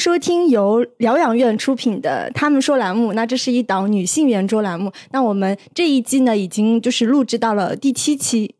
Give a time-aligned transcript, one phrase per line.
[0.00, 3.12] 收听由疗养院出品的《他们说》栏目。
[3.12, 4.90] 那这是一档女性圆桌栏目。
[5.10, 8.54] 那我们这一季呢，已经就是录制到了第七期。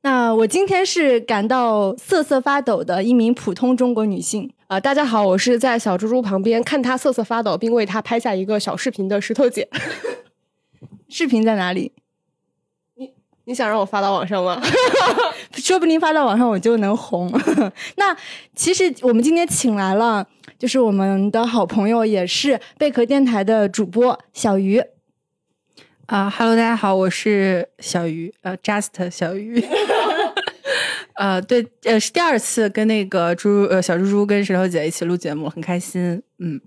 [0.00, 4.50] 那我今天是感到瑟瑟发抖的一名普通中国女性。
[4.66, 9.68] 啊、大家好，我是在小猪猪旁边看她瑟瑟发抖，并为她拍下一个小视频的石头姐。
[11.08, 11.92] 视频在哪里？
[13.44, 14.60] 你想让我发到网上吗？
[15.54, 17.32] 说不定发到网上我就能红。
[17.94, 18.16] 那
[18.56, 20.26] 其实我们今天请来了，
[20.62, 24.80] 就是我们的好朋友，也是贝壳电台的主播小鱼。
[26.06, 29.60] 啊哈喽，大家好，我是小鱼，呃，Just 小鱼。
[31.18, 36.22] 呃，对，呃，是第二次跟那个猪呃小猪猪跟石头姐一起录节目，很开心。
[36.38, 36.60] 嗯，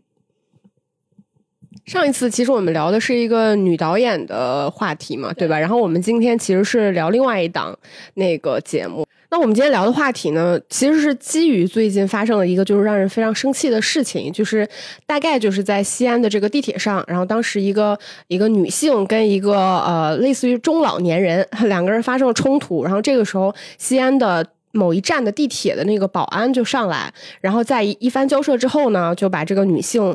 [1.86, 5.58] 上一次其实我们聊的是一个女导演的话题嘛，对吧？
[5.58, 7.80] 然后我们今天其实是聊另外一档
[8.16, 9.08] 那个节目。
[9.36, 14.66] 那我们今天聊的话题呢，其实是基于最近发生了一个就是让人非常生气的事情，就是
[15.06, 24.48] 大概就是在西安的这个地铁上，然后当时一个一个女性跟一个呃类似于中老年人两个人发生了冲突，然后这个时候西安的。
[24.72, 30.14] 某一站的地铁的那个保安就上来，然后在一番交涉之后呢，就把这个女性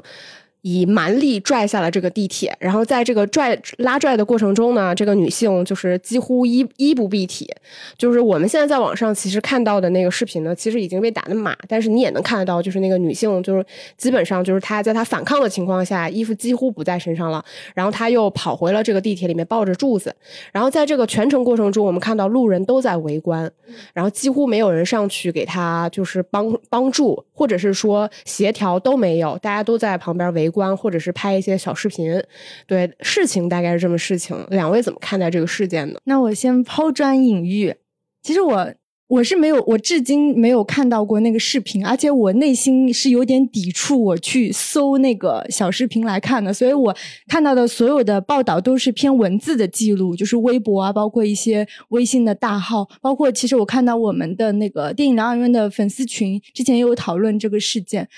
[0.63, 2.57] 以蛮力拽下了这个地铁。
[2.59, 7.49] 然后在这个拽拉拽的过程中呢，这个女性就是几乎衣衣不蔽体。
[7.97, 13.65] 就是我们现在在网上其实看到的那个视频呢，其实已经被打的码，但是你也能看得到，就是那个女性就是
[13.97, 17.45] 基本上就是她在她反抗的情况下，衣服几乎不在身上了。
[17.75, 20.15] 然后她又跑回了这个地铁里面抱着柱子。
[20.53, 23.51] 然后在这个全程过程中，我们看到路人都在围观。
[23.95, 32.23] 然后几乎没有人上去给她就是帮帮助，或者是说协调都没有，大家都在旁边围观，或者是拍一些小视频。
[32.67, 34.37] 对，事情大概是这么事情。
[34.51, 35.99] 两位怎么看待这个事件呢？
[36.05, 37.75] 那我先抛砖引玉。
[38.23, 38.75] 其实我
[39.09, 46.95] 我是没有，我至今没有看到过那个视频，而且我内心是有点抵触我去搜那个小视频来看的，所以我
[47.27, 58.09] 看到的所有的报道都是偏文字的记录，就是微博啊，包括一些微信的大号，包括其实我看到我们的那个电影疗养院的粉丝群之前也有讨论这个事件。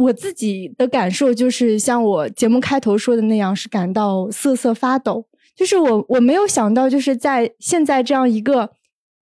[0.00, 5.26] 我自己的感受就是像我节目开头说的那样，是感到瑟瑟发抖。
[5.54, 8.70] 就是我我没有想到，就是在现在这样一个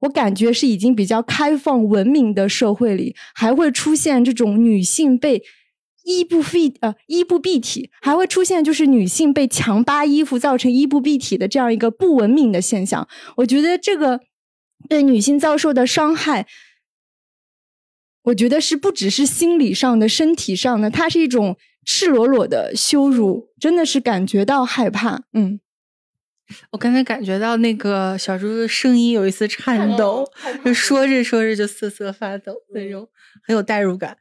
[0.01, 5.43] 我感觉是已经比较开放文明的社会里，还会出现这种女性被
[6.05, 13.09] 衣不蔽呃衣不蔽体，还会出现就是女性被强扒衣服造成衣不蔽体的这样一个不文明的现象。
[13.39, 14.21] 我觉得这个
[14.89, 16.47] 对女性遭受的伤害。
[18.29, 25.23] 我觉得是不只是心理上的、身体上的，它是一种赤裸裸的羞辱，真的是感觉到害怕。
[25.33, 25.61] 嗯，
[26.71, 30.25] 我刚才感觉到那个小猪的声音有一丝颤抖，
[30.65, 33.09] 就说着说着就瑟瑟发抖那种，
[33.47, 34.17] 很有代入感。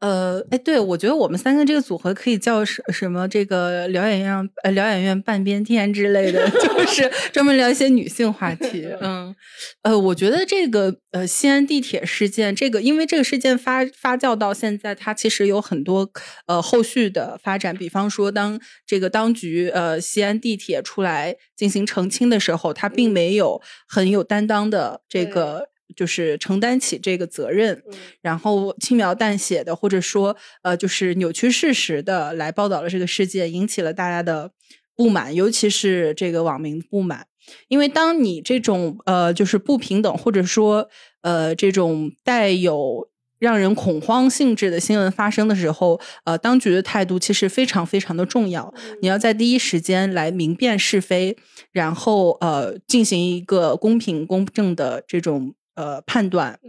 [0.00, 3.28] 呃，哎，对，我觉得我们三个这个组合可以叫什什么？
[3.28, 8.88] 这个疗养院呃疗养院半边天之类的， 就是专门聊一些女性话题。
[9.00, 9.34] 嗯，
[9.82, 16.10] 呃，我觉得这个呃西安地铁事件，这个因为这个事件发发酵到现在，它其实有很多
[16.46, 17.76] 呃后续的发展。
[17.76, 25.68] 比方说，当这个当局呃西安地铁出来进行澄清的时候，他并没有很有担当的这个。
[25.94, 27.82] 就是承担起这个责任，
[28.22, 34.52] 然后轻描淡写的，或者说呃，就是扭曲事实的来报道了这个事件，引起了大家的
[34.96, 37.26] 不满，尤其是这个网民不满。
[37.68, 40.88] 因为当你这种呃，就是不平等，或者说
[41.20, 43.10] 呃，这种带有
[43.42, 48.72] 让人恐慌性质的新闻发生的时候，呃，当局的态度其实非常非常的重要。
[49.02, 51.36] 你要在第一时间来明辨是非，
[51.72, 55.54] 然后呃，进行一个公平公正的这种。
[55.74, 56.68] 呃，判断，嗯，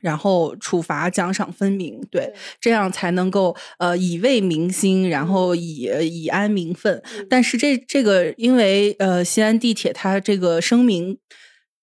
[0.00, 7.02] 然后处罚奖赏分明，对，这样才能够呃以慰民心，然后以以安民愤。
[7.28, 11.18] 但是这这个，因为呃西安地铁它这个声明，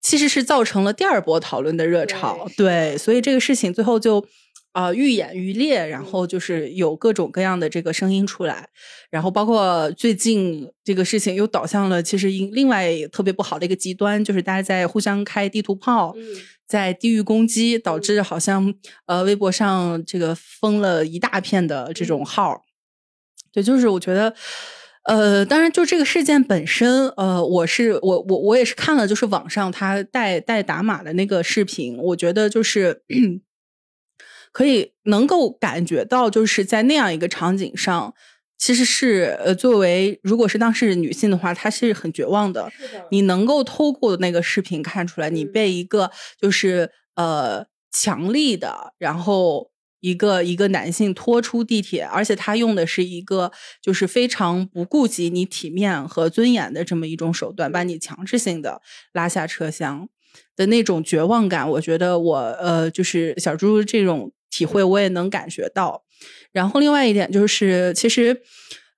[0.01, 4.25] 其实是造成了第二波讨论的热潮， 对，所以这个事情最后就。
[4.73, 8.69] 啊，愈演愈烈，然后就是有各种各样的这个声音出来，
[9.09, 16.15] 然后包括最近这个事情又导向了其实另外特别不好的一个极端，就是大家在互相开地图炮，
[16.67, 18.71] 在地域攻击，导致好像
[19.07, 22.61] 呃微博上这个封了一大片的这种号。
[23.51, 24.35] 对，就是我觉得，
[25.07, 33.03] 呃，当然就这个事件本身，呃，我是我我我也是看了，就是网上他带带打码的那个视频，我觉得就是。
[34.53, 38.11] 可以能够感觉到，就是在那样一个场景上，
[38.57, 42.71] 其实是呃，作为如果是当事人女性的话，她是很绝望的。
[43.11, 46.09] 你能够透过那个视频看出来，你被一个
[46.41, 49.69] 就是呃强力的，然后。
[49.99, 53.51] 一个一个男性拖出地铁，而且他用的是一个
[53.81, 58.81] 就是非常不顾及你体面和尊严的这么一种手段，把你强制性的
[59.13, 60.07] 拉下车厢
[60.55, 66.03] 的那种绝望感，我觉得我呃就是小猪这种体会我也能感觉到。
[66.51, 68.41] 然后另外一点就是，其实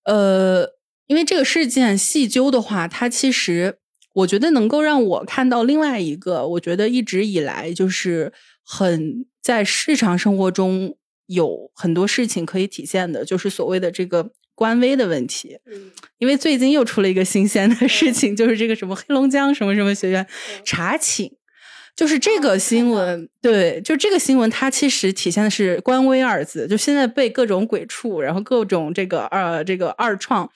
[0.04, 0.68] 呃，
[1.07, 3.78] 因为这个事件细究的话，它其实
[4.16, 8.34] 我觉得能够让我看到另外一个，我觉得一直以来就是
[8.66, 9.25] 很。
[9.42, 10.98] 在日常生活中
[11.28, 15.60] 有很多事情可以体现的，就是所谓的这个官微的问题。
[15.72, 20.28] 嗯，因为最近又出了一个新鲜的事情，就是这个什么黑龙江什么什么学院
[20.66, 21.32] 查寝，
[21.96, 23.30] 就是这个新闻。
[23.42, 26.68] 对，就这个新闻，它其实体现的是“官微”二字。
[26.68, 30.50] 就现在被各种鬼畜，然后各种这个二这个二创，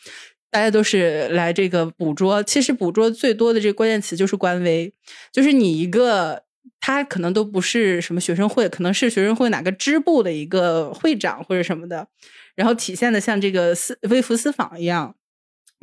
[0.51, 2.43] 大家都是来这个捕捉。
[2.43, 4.93] 其实捕捉最多的这个关键词就是“官微”，
[5.31, 6.43] 就是你一个。
[6.85, 12.05] 他可能都不是什么学生会，可能是学生会哪个支部的一个会长或者什么的，
[12.55, 15.15] 然后体现的像这个私微服私访一样，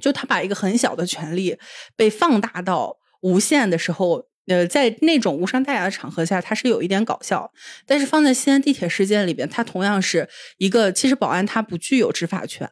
[0.03, 1.59] 就他把一个很小的权利
[1.97, 4.30] 被放大到无限的时候。
[4.51, 7.49] 呃，在那种无伤大雅的场合下，它是有一点搞笑，
[7.87, 12.69] 但是放在西安地铁事件里边，它同样是一个，其实保安他不具有执法权，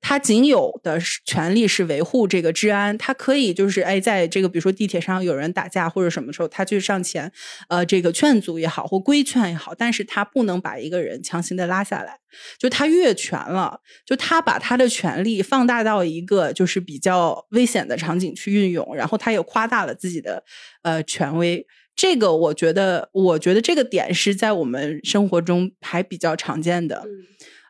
[0.00, 7.32] 他仅有的权利是维护这个治安，他可以就是哎，在这个比如说地铁上有人打架或者什么时候，他去上前，
[7.68, 12.20] 呃，这个劝阻也好或规劝也好，但是他不能把一个人强行的拉下来。
[12.58, 20.42] 就他越权了，就他把他的权力放大到一个就是比较危险的场景去运用，然后他也夸大了自己的
[20.82, 21.66] 呃权威。
[21.94, 27.02] 这个我觉得，我觉得这个点是在我们生活中还比较常见的。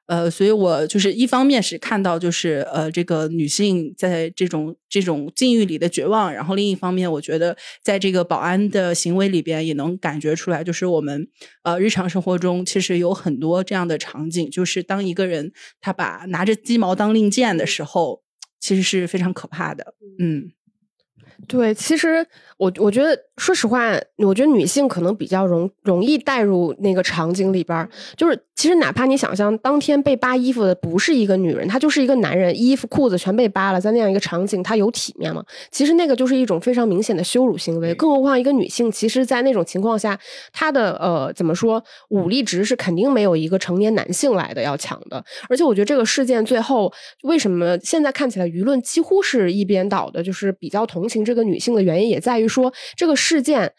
[0.06, 11.29] 呃，所以我就是一方面是看到就是呃这个女性在这种这种境遇里的绝望，然后另一方面我觉得在这个保安的行为里边也能感觉出来，就是我们
[11.62, 18.23] 呃日常生活中其实有很多这样的场景，就是当一个人他把拿着鸡毛当令箭的时候，
[18.61, 19.94] 其实是非常可怕的。
[20.19, 20.53] 嗯，
[21.49, 22.26] 对，其实
[22.58, 23.26] 我我觉得。
[23.38, 27.91] 说实话，我觉得女性可能比较容容易带入那个场景里边儿。
[28.17, 35.44] 就是其实哪怕你想象当天被扒衣服的不是一个女人，她就是一个男人，衣服裤子全被扒了，在那样一个场景，她有体面吗？
[35.70, 37.94] 其实那个就是一种非常明显的羞辱行为。
[37.94, 40.19] 更何况一个女性，其实，在那种情况下，
[40.53, 45.23] 她的呃怎么说，武力值是肯定没有一个成年男性来的要强的。
[45.50, 46.91] 而且我觉得这个事件最后
[47.25, 53.14] 为什么现在看起来舆论几乎是一边倒的，就是比较同情这个女性的原因，也在于说这个。
[53.17, 53.73] 事件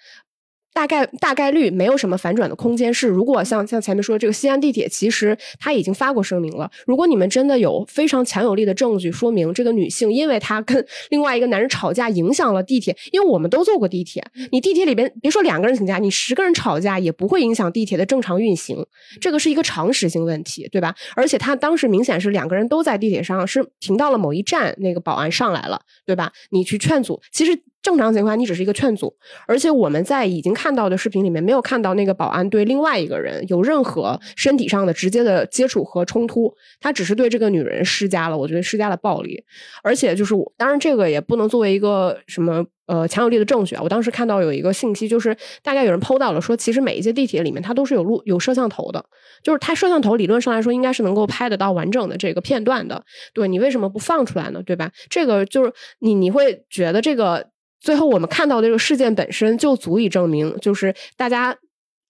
[0.77, 2.93] 大概大概率没有什么反转的空间。
[2.93, 6.69] 是如果像像前面说这个西安地铁，其实他已经发过声明了。
[6.85, 12.95] 如果你们真的有非常强有力的证据，说明这个女性因为她跟 另外一个男人吵架，影响了地铁。
[13.11, 18.85] 因为我们都坐过地铁，你地铁里边别说两个人请假，你十个人吵架也不会影响地铁的正常运行。
[19.19, 20.93] 这个是一个常识性问题，对吧？
[21.15, 26.31] 而且他当时明显是两个人都在地铁上，是停到了某一站，那个保安上来了，对吧？
[26.51, 27.59] 你去劝阻，其实。
[27.87, 29.15] 正常情况，你只是一个劝阻，
[29.47, 39.41] 而且我们在已经看到的视频里面没有看到那个保安对另外一个人有任何身体上的直接的接触和冲突，他只是对这个女人施加了，我觉得施加了暴力，
[39.83, 43.81] 而且就是我，当然这个也不能作为一个什么呃强有力的证据啊。
[43.81, 49.05] 我当时看到有一个信息，就是大概有人剖到了，说其实每一节地铁里面它都是有录有摄像头的，
[49.41, 53.01] 就是它摄像头理论上来说应该是能够拍得到完整的这个片段的，
[53.33, 54.61] 对你为什么不放出来呢？
[54.65, 54.91] 对吧？
[55.09, 57.47] 这个就是你你会觉得这个。
[57.79, 61.55] 最后，我们看到的这个事件本身就足以证明，就是大家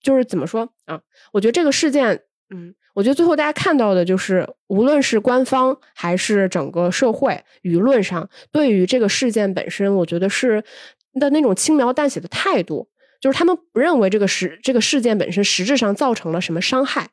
[0.02, 1.02] 就是怎么说啊？
[1.34, 10.64] 我觉得这个事件，嗯，我觉得最后大家看到的就是，无论是官方还是整个社会舆论上，对于这个事件本身，我觉得是
[11.20, 17.10] 的那种轻描淡写的态度，就是他们不认为这个事这个事件本身实质上造成了什么伤害。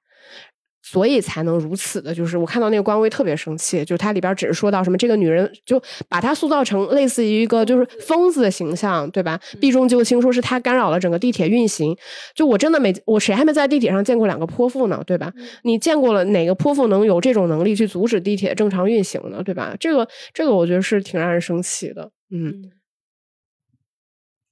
[0.95, 9.41] 所以才能如此的，就是我看到那个官微特别生气，就它里边只是说到什么这个女人就把她塑造成类似于一个就是疯子的形象，对吧？
[9.61, 11.97] 避重就轻，说是她干扰了整个地铁运行。
[12.33, 15.33] 就我真的没我谁还没在地铁上见过两个泼妇呢，对吧？
[15.65, 19.75] 你见过了哪个泼妇能有这种能力去阻止地铁正常运行呢，对吧？
[19.81, 22.71] 这个这个我觉得是挺让人生气的，嗯。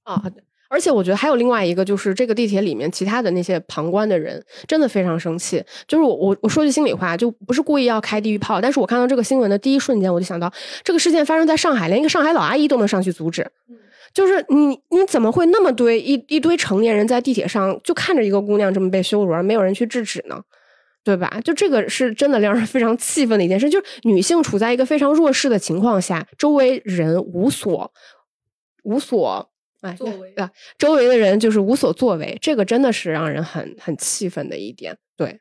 [0.06, 0.22] 啊。
[0.72, 5.62] 而且我觉得还有另外一个，就是这个地铁里面其他的那些旁观的人真的非常生气。
[5.86, 10.50] 就是我我我说句心里话，就不是故意要开地狱炮，但是我看到这个新闻的第一瞬间，我就想到
[10.82, 13.46] 这个事件发生在上海，连一个上海老阿姨都能上去阻止。
[14.14, 20.40] 就是你你怎么会那么堆一一堆成年人在地铁上就看着一个姑娘这么被羞辱，而没有人去制止呢？
[21.04, 21.38] 对吧？
[21.44, 27.92] 就这个是真的让人非常气愤的一件事，就是女性处在一个非常弱势的情况下，周围人无所
[28.84, 29.50] 无所
[29.82, 34.96] 哎作为啊，周围的人就是无所作为，这个真的是让人很很气愤的一点。
[35.16, 35.40] 对，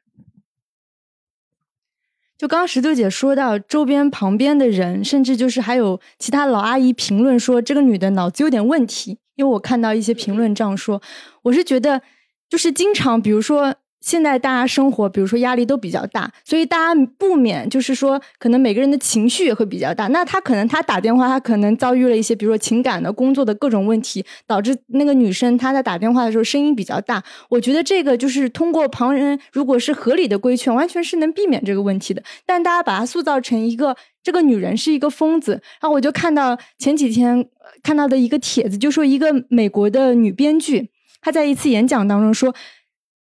[2.38, 11.01] 就刚刚石头姐说到周边旁边的人，甚至就是还有其他老阿姨评论说这个女的脑子有点问题，因为我看到一些评论这样说，
[11.43, 12.01] 我是觉得
[12.50, 13.75] 就是经常比如说。
[14.01, 20.08] 现在大家生活，比如说压力都比较大，所以大家不免就是说，可能每个人的情绪也会比较大。
[20.08, 27.24] 那他可能他打电话，他可能遭遇了一些，比如说情感的、工作的各种问题，导致那个女生她在打电话的时候声音比较大。
[27.48, 32.24] 我觉得这个就是通过旁人如果是合理的规劝，完全是能避免这个问题的。
[32.43, 37.48] 但大家把她塑造成一个这个女人是一个疯子，然后我就看到前几天
[37.84, 40.89] 看到的一个帖子，就说一个美国的女编剧，
[41.22, 42.55] 她在一次演讲当中说。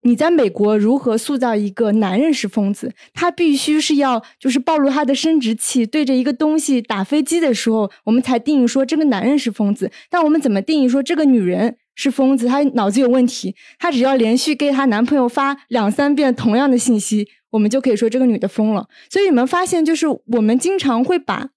[0.05, 2.93] 你在美国如何塑造一个男人是疯子？
[3.15, 9.91] 他必须是要就是暴露他的生殖器，对着一个东西打飞机的时候，我们才定义说这个男人是疯子。
[10.11, 12.47] 但我们怎么定义说这个女人是疯子？
[12.47, 13.55] 她脑子有问题？
[13.79, 18.87] 她只要连续给她男朋友发两三遍同样的信息，我们就可以说这个女的疯了。
[19.09, 21.49] 所以你们发现，就是我们经常会把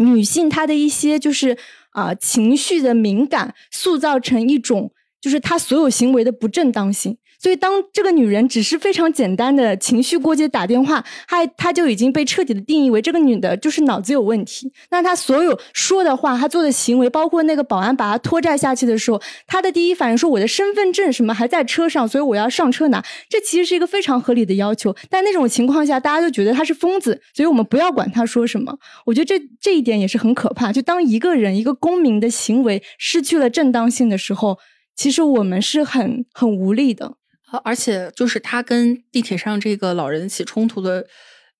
[0.00, 1.56] 女性她的一些就是
[1.90, 7.18] 啊情绪的敏感塑造成一种就是她所有行为的不正当性。
[7.44, 14.72] 所以，当这个女人只是非常简单的情绪过激打电话，她她就已经被彻底的定义为这个女的就是脑子有问题。
[14.88, 24.96] 那她所有说的话，她做的行为，包括那个保安把她拖拽下去的时候，她的第一反应说：“我的身份证什么还在车上，所以我要上车拿。”这其实是一个非常合理的要求。
[25.10, 28.78] 但那种情况下，大家就觉得她是疯子，所以我们不要管她说什么。
[29.04, 30.72] 我觉得这这一点也是很可怕。
[30.72, 34.56] 就当一个人一个公民的行为失去了正当性的时候，
[34.96, 37.16] 其实我们是很很无力的。
[37.58, 41.06] 而且就是他跟地铁上这个老人起冲突的，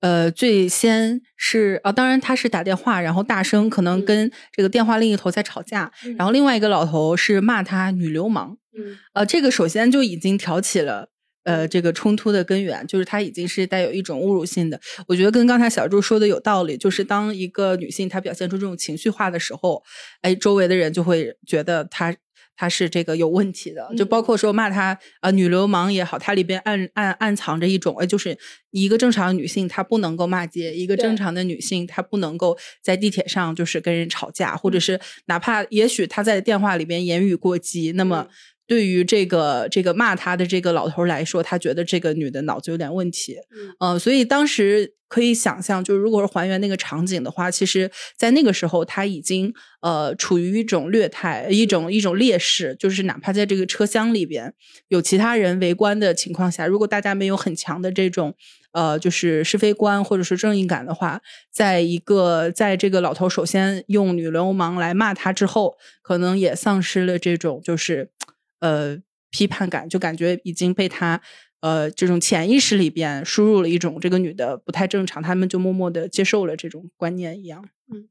[0.00, 11.08] 呃，最先是啊，当然他是打电话，然后大声，可能跟这个电话另一头在吵架，然后另外一个老头是骂他女流氓，嗯，呃，这个首先就已经挑起了
[11.44, 14.80] 呃这个冲突的根源，就是他已经是带有一种侮辱性的。
[15.06, 19.82] 我觉得跟刚才小朱说的有道理，就是当一个女性她表现出这种情绪化的时候，
[20.22, 22.14] 哎，周围的人就会觉得她。
[22.56, 28.36] 他是这个有问题的，就包括说骂他啊女流氓也好，它里边暗暗暗藏着一种，哎，就是
[28.70, 38.26] 一个正常的女性她不能够骂街，一个正常的女性她不能够在地铁上就是跟人吵架，或者是哪怕也许她在电话里边言语过激，那么
[38.66, 43.36] 对于这个这个骂他的这个老头来说，他觉得这个女的脑子有点问题，
[43.80, 44.94] 嗯，所以当时。
[45.14, 54.52] 可以想象，就是如果是还原那个场景的话，其实，在那个时候他已经呃处于一种劣态，一种一种劣势，就是哪怕在这个车厢里边
[54.88, 58.34] 有其他人围观的情况下，如果大家没有很强的这种
[58.72, 61.20] 呃就是是非观或者是正义感的话，
[61.52, 68.10] 在一个在这个老头首先用女流氓来骂他之后，可能也丧失了这种就是
[68.58, 68.98] 呃
[69.30, 71.20] 批判感，就感觉已经被他。
[71.64, 77.64] 呃，这种潜意识里边输入了一种这个女的不太正常，他们就默默的接受了这种观念一样。
[77.90, 78.06] 嗯，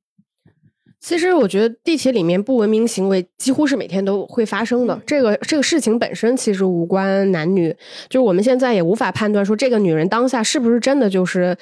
[1.00, 5.00] 其实我觉得地铁里面不文明行为几乎是每天都会发生的。
[5.06, 7.70] 这个这个事情本身其实无关男女，
[8.10, 11.56] 就是我们现在也无法判断说这个女人当下是不是真的就是。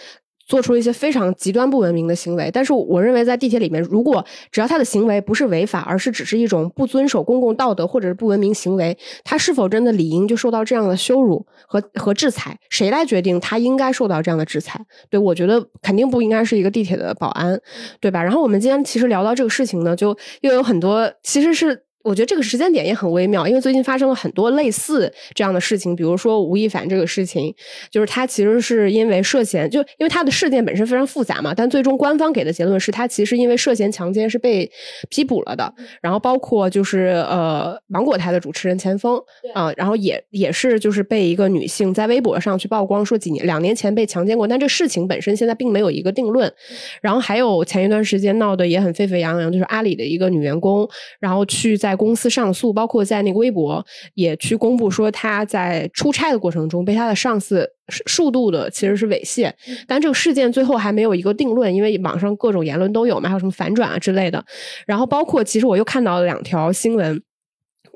[0.46, 12.58] 做出一些非常极端不文明的行为，但是我认为在地铁里面，如果只要他的行为不是违法，而是只是一种不遵守公共道德或者是不文明行为，他是否真的理应就受到这样的羞辱和和制裁？
[12.70, 14.80] 谁来决定他应该受到这样的制裁？
[15.10, 17.60] 对我觉得肯定不应该是一个地铁的保安，
[18.00, 18.22] 对吧？
[18.22, 21.84] 然后我们今天其实聊到这个事情呢，就又有很多其实是。
[22.04, 27.54] 我觉得这个时间点也很微妙，因为最近发生了很多类似这样的事情，比如说吴亦凡这个事情，
[27.90, 34.70] 就是他其实是因为涉嫌，就因为他的事件本身非常复杂嘛，但最终官方给的结论是他其实因为涉嫌强奸是被
[35.10, 35.74] 批捕了的。
[36.02, 39.22] 然后包括就是呃芒果台的主持人钱枫
[39.54, 46.52] 啊，然后也也是就是被一个女性在微博上去曝光说几年两年前被强奸过，但这事情本身现在并没有一个定论。
[47.02, 50.88] 然后还有前一段时间闹得也很沸沸扬扬，就是阿里的一个女员工，
[51.20, 57.70] 然后去在在公司上诉，包括在那个微博也去公布说，他在出差的过程中被他的上司
[58.06, 59.52] 数度的其实是猥亵，
[59.86, 64.44] 但这个事件最后还没有一个定论，因为网上各种言论都有嘛，还有什么反转啊之类的。
[64.88, 67.22] 然后包括其实我又看到了两条新闻。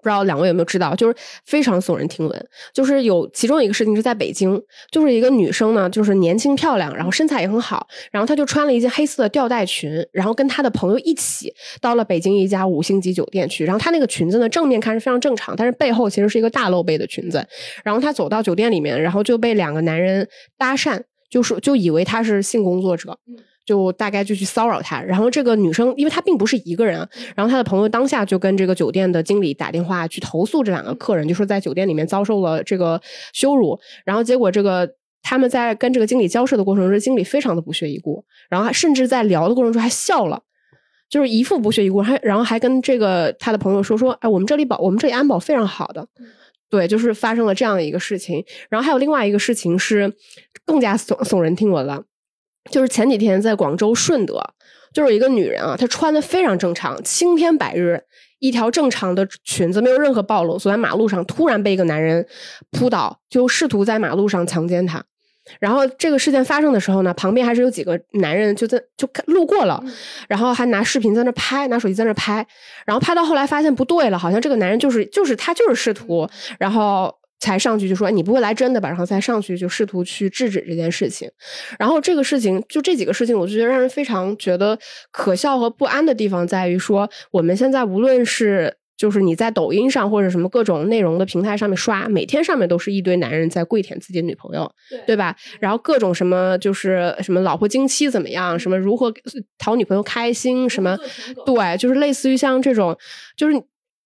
[0.05, 2.47] 不知道两位有没有知道，就是非常耸人听闻。
[2.71, 13.65] 就是有其中一个事情是在北京，就是一个女生呢，就是年轻漂亮，然后身材也很好，然后她就穿了一件黑色的吊带裙，然后跟她的朋友一起到了北京一家五星级酒店去。
[13.65, 17.43] 然后她那个裙子呢，正面看是非常正常，但是背后其实是一个大露背的裙子。
[17.83, 23.17] 然后她走到酒店里面，然后就被两个男人搭讪，就是就以为她是性工作者。
[23.65, 26.97] 就大概就去骚扰她，然后这个女生，因为她并不是一个人，
[27.35, 33.01] 然后她的朋友当下就跟这个酒店的经理打电话去投诉这两个客人，就说在酒店里面遭受了这个
[33.33, 34.87] 羞辱，然后结果这个
[35.23, 40.39] 他们在跟这个经理交涉的过程中，经理非常的不屑一顾，然后还甚至在聊的过程中还笑了，
[41.09, 46.07] 就是一副不屑一顾，还然后还跟这个他的朋友说说，哎，我们这里保我们这里安保非常好的，
[46.69, 50.13] 对，就是发生了这样的一个事情，然后还有另外一个事情是
[50.63, 52.03] 更加耸耸人听闻了。
[52.71, 54.41] 就是前几天在广州顺德，
[54.93, 58.01] 就是一个女人啊，她穿的非常正常，青天白日，
[58.39, 62.25] 一条正常的裙子，没有任何暴露，走在马路上，突然被一个男人
[62.71, 65.03] 扑倒，就试图在马路上强奸她。
[65.59, 69.83] 然后这个事件发生的时候呢，旁边还是有几个男人就在就路过了，
[70.27, 72.45] 然后还拿视频在那拍，拿手机在那拍，
[72.85, 77.15] 然后拍到后来发现不对了，好像这个男人就是就是他就是试图，然后。
[77.39, 78.87] 才上去就说你不会来真的吧？
[78.87, 81.29] 然后才上去就试图去制止这件事情。
[81.77, 84.77] 然后这个事情就这几个事情，我就觉得让人非常觉得
[85.11, 94.71] 可笑和不安的地方在于说，我们现在无论是就是你在抖音上或者什么各种内容的平台上面刷，每天上面都是一堆男人在跪舔自己的女朋友，
[95.05, 95.35] 对吧？
[95.59, 99.13] 然后各种什么就是什么老婆经期怎么样，什么如何
[99.57, 100.97] 讨女朋友开心，什么
[101.45, 102.97] 对，就是类似于像这种
[103.35, 103.61] 就是。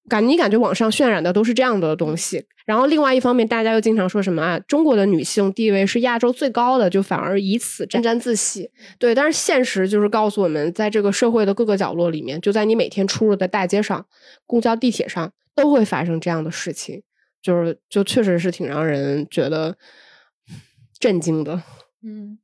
[0.10, 4.60] 感你感觉网上渲染的都是这样的东西，然后另外一方面，大家又经常说什么啊？
[4.68, 8.70] 中国的女性地位是亚洲最高的，就反而以此沾沾自喜。
[8.98, 14.06] 对，但是现实就是告诉我们，在这个社会的各个角落里面，就在你每天出入的大街上、
[14.46, 17.04] 公交、地铁上，都会发生这样的事情，
[17.42, 19.78] 就是就确实是挺让人觉得
[21.00, 21.62] 震惊的。
[22.04, 22.40] 嗯，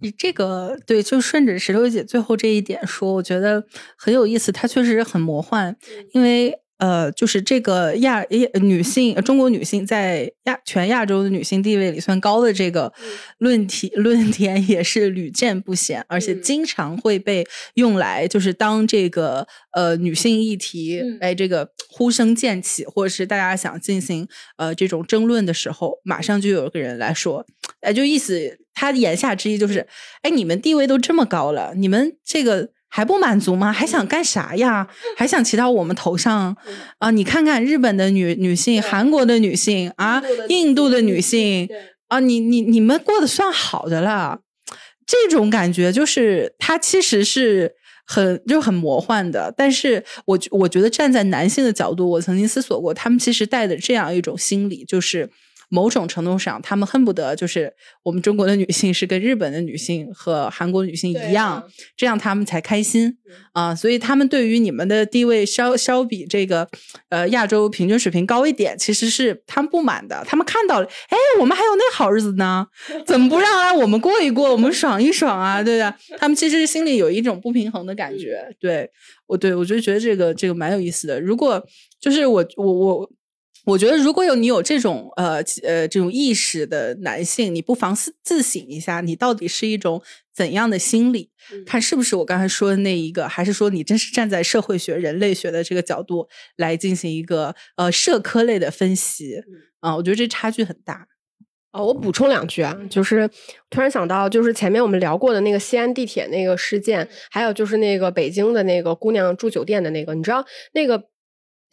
[0.00, 3.64] 你这个对，就顺着石头姐最后这一点说，我觉得
[3.96, 5.76] 很有意思，它确实很魔幻，
[6.12, 6.60] 因为。
[6.78, 12.92] 呃，就是这个亚亚女性，中国女性在亚全亚洲的女性地位里算高的这个
[13.38, 27.46] 论题论点也是屡见不鲜，而且经常会被用来就是当这个呃女性议题哎这个呼声渐起，或者是大家想进行呃这种争论的时候，马上就有个人来说，
[27.82, 29.86] 哎，就意思他言下之意就是，
[30.22, 32.70] 哎，你们地位都这么高了，你们这个。
[32.96, 33.72] 还不满足吗？
[33.72, 34.86] 还想干啥呀？
[35.16, 36.56] 还想骑到我们头上
[36.98, 37.10] 啊？
[37.10, 41.68] 你看看日本的女女性、韩国的女性啊，印度的女性
[42.06, 44.38] 啊，你你你们过得算好的了。
[45.04, 47.72] 这种感觉就是它其实是
[48.06, 49.52] 很就很魔幻的。
[49.56, 55.28] 但是我我觉得站在男性的角度，我曾经思索过，他们其实带的这样一种心理，就是。
[55.68, 57.72] 某种程度上，他们恨不得就是
[58.02, 61.62] 我们中国的女性是跟日本的女性和韩国女性一样，
[61.96, 63.16] 这样他们才开心
[63.52, 63.74] 啊。
[63.74, 66.68] 所以他们对于你们的地位稍稍比这个
[67.08, 70.22] 呃亚洲平均水平高一点，其实是他们不满的。
[70.26, 72.66] 他们看到了，哎，我们还有那好日子呢，
[73.06, 75.62] 怎么不让来我们过一过，我们爽一爽啊？
[75.62, 75.96] 对吧？
[76.18, 78.38] 他们其实心里有一种不平衡的感觉。
[78.60, 78.88] 对
[79.26, 81.20] 我，对我就觉得这个这个蛮有意思的。
[81.20, 81.62] 如果
[82.00, 83.10] 就是我我我。
[83.64, 90.02] 我觉得，如果有你有这种呃呃这种意识的男性，你不妨自自省一下，你到底是一种
[90.34, 91.30] 怎样的心理？
[91.64, 99.42] 看是不是我刚才说的那一个，还是说你真是站在社会学、人类学的这个角度来进行一个呃社科类的分析？
[99.80, 101.06] 啊，我觉得这差距很大。
[101.72, 103.28] 哦，我补充两句啊，就是
[103.70, 111.02] 突然想到，就是前面我们聊过的那个西安地铁那个事件，还有就是那个北京的那个姑娘住酒店的那个，你知道那个。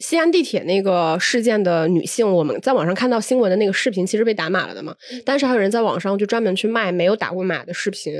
[0.02, 4.94] 西安地铁那个事件的女性，我们在网上看到新闻的那个视频，其实被打码了的嘛。
[5.24, 8.12] 但是还有人在网上就专门去卖没有打过码的视频，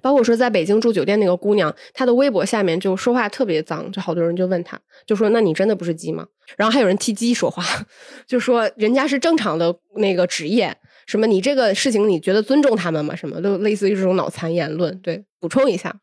[0.00, 6.26] 包括说在北京住酒店那个姑娘，她的微博下面就说话特别脏，就好多人就问她，就说那你真的不是鸡吗？
[6.56, 7.62] 然后还有人替鸡说话，
[8.26, 10.74] 就说人家是正常的那个职业，
[11.06, 13.14] 什么你这个事情你觉得尊重他们吗？
[13.14, 14.98] 什么都类似于这种脑残言论。
[15.00, 15.94] 对，补充一下。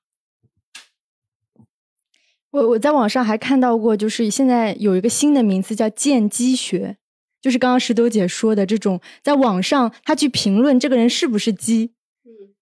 [2.56, 6.96] 我我在网上还看到过，就是现在有一个新的名词叫“见鸡学”，
[7.44, 11.92] 就是刚刚石头姐说的这种，在网上他去评论这个人是不是鸡，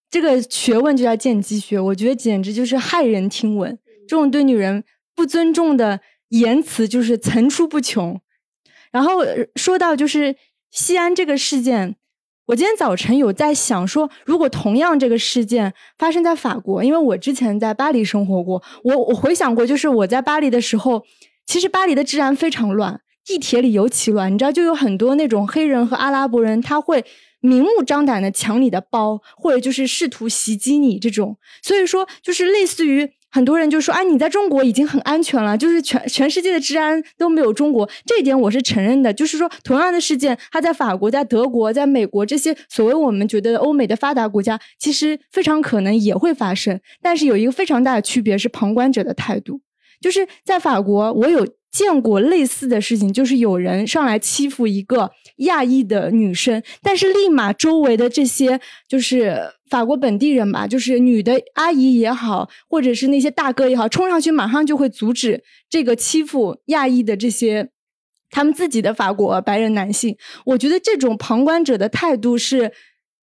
[0.10, 1.77] 这个学问就叫“见鸡学”。
[1.79, 3.77] 我觉得简直就是骇人听闻，
[4.08, 8.19] 这种对女人不尊重的言辞就是层出不穷。
[8.91, 9.19] 然后
[9.56, 10.36] 说到就是
[10.71, 11.95] 西安这个事件。
[12.47, 21.03] 我今天早晨有在想说，如果同样这个事件发生在法国，因为我之前在巴黎生活过，我我回想过，就是我在巴黎的时候，
[21.45, 27.06] 其实巴黎的治安非常乱，地铁里尤其乱，你知道，就有很多那种黑人和阿拉伯人，他会
[27.39, 31.38] 明目张胆的抢你的包，或者就是试图袭击你这种。
[31.62, 37.89] 所以说，就是类似于很多人就说，啊，你在中国已经很安全了，就是全全世界的治安都没有中国。
[38.06, 39.12] 这一点我是承认的。
[39.12, 46.80] 就是说，同样的事件，它在法国、在德国、在美国这些所谓我们觉得欧美的发达国家，其实非常可能也会发生。
[47.02, 49.62] 但是有一个非常大的区别是旁观者的态度。
[50.00, 59.41] 就是在法国，我有见过类似的事情，就是有人上来欺负一个亚裔的女生，但是立马周围的这些就是
[59.73, 67.71] 法国本地人吧，就是女的阿姨也好，或者是那些大哥也好，冲上去马上就会阻止这个欺负亚裔的这些
[68.29, 70.15] 他们自己的法国白人男性。
[70.45, 72.71] 我觉得这种旁观者的态度是。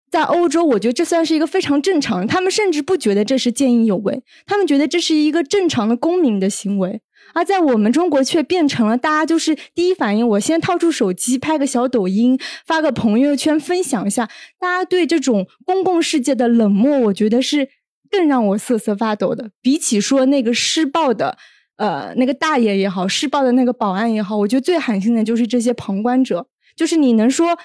[0.09, 7.01] 在欧洲，我觉得这算是一个非常正常的，他们甚至不觉得这是见义勇为，他们觉得这是一个正常的公民的行为。
[7.37, 14.27] 而在我们中国，却变成了大家就是第一反应，我先掏出手机拍个小抖音，发个朋友圈分享一下。
[14.59, 17.69] 大家对这种公共世界的冷漠，我觉得是
[18.11, 19.51] 更让我瑟瑟发抖的。
[19.61, 21.37] 比起说那个施暴的，
[21.77, 27.59] 呃，那个大爷也好，施暴的那个保安也好，我觉得最寒心的就是这些旁观者，就是你能说。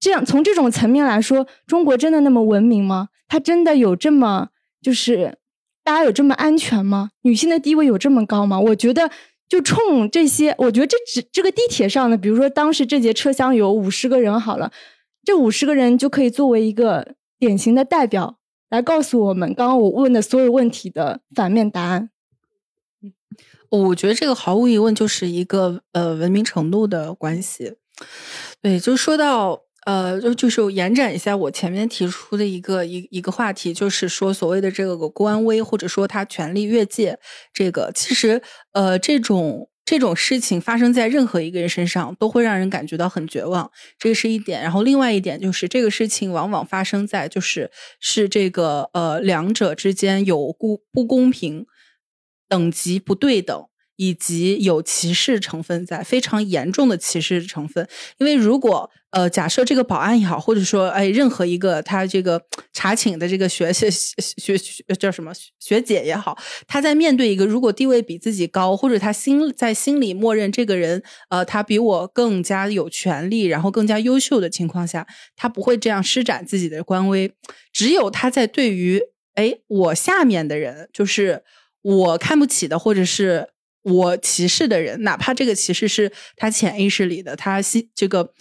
[0.00, 3.10] 这样，从这种层面来说，中国真的那么文明吗？
[3.28, 4.48] 它真的有这么
[4.82, 5.38] 就是
[5.84, 7.10] 大家有这么安全吗？
[7.22, 8.60] 女性的地位有这么高吗？
[8.60, 9.10] 我觉得，
[9.48, 14.70] 就冲这些，我觉得这只这个地铁上的，比如说当时这节车厢有五十个人好了，
[15.24, 18.38] 这五十个人就可以作为一个典型的代表
[18.70, 22.10] 来告诉我们刚刚我问的所有问题的反面答案。
[23.68, 27.74] 我觉得这个毫无疑问就是一个呃文明程度的关系。
[28.60, 29.62] 对，就说到。
[29.84, 37.18] 呃，就就是延展一下我前面提出的一个一一个话题，就是说所谓的这个官威，或者说他权力越界，
[37.52, 38.40] 这个其实
[38.72, 44.62] 呃这种这种事情发生在任何一个人身上，都会让人感觉到很绝望，这是一点。
[44.62, 51.66] 然后另外一点就是这个事情往往发生在就是是这个呃两者之间有不不公平，
[52.48, 53.66] 等级不对等。
[53.96, 57.88] 以及有歧视成分在，非常严重的歧视成分。
[58.18, 77.30] 因为如果呃，假设这个保安也好，或者说哎，任何一个他这个查寝的这个学学学学叫什么学姐也好，他在面对一个如果地位比自己高，或者他心在心里默认这个人呃，他比我更加有权利，然后更加优秀的情况下，他不会这样施展自己的官威。
[77.70, 78.98] 只有他在对于
[79.34, 81.42] 哎我下面的人，就是
[81.82, 83.51] 我看不起的，或者是。
[83.82, 88.32] 我歧视的人，哪怕这个歧视是他潜意识里的，他心这个，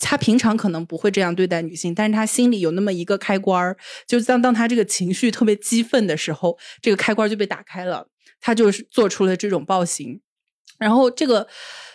[0.00, 8.08] 他平常可能不会这样对待女性，但是他心里有那么一个开关儿，就当当他这个情绪特别激愤的时候，这个开关就被打开了，
[8.40, 10.20] 他就是做出了这种暴行，
[10.78, 11.48] 然后这个。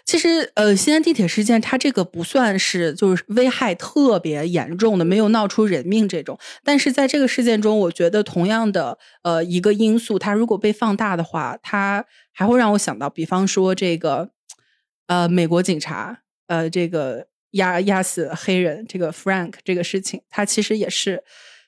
[0.07, 6.39] 其实，呃，西安地铁事件，它这个不算是就是危害特别严重的，没有闹出人命这种。
[6.63, 14.29] 但是在这个事件中，我觉得同样的，呃，一个因素，它如果被放大的话，它还会让我想到，比方说这个，
[15.07, 21.25] 呃，美国警察，呃，这个压压死黑人这个 Frank 这个事情，它其实也是，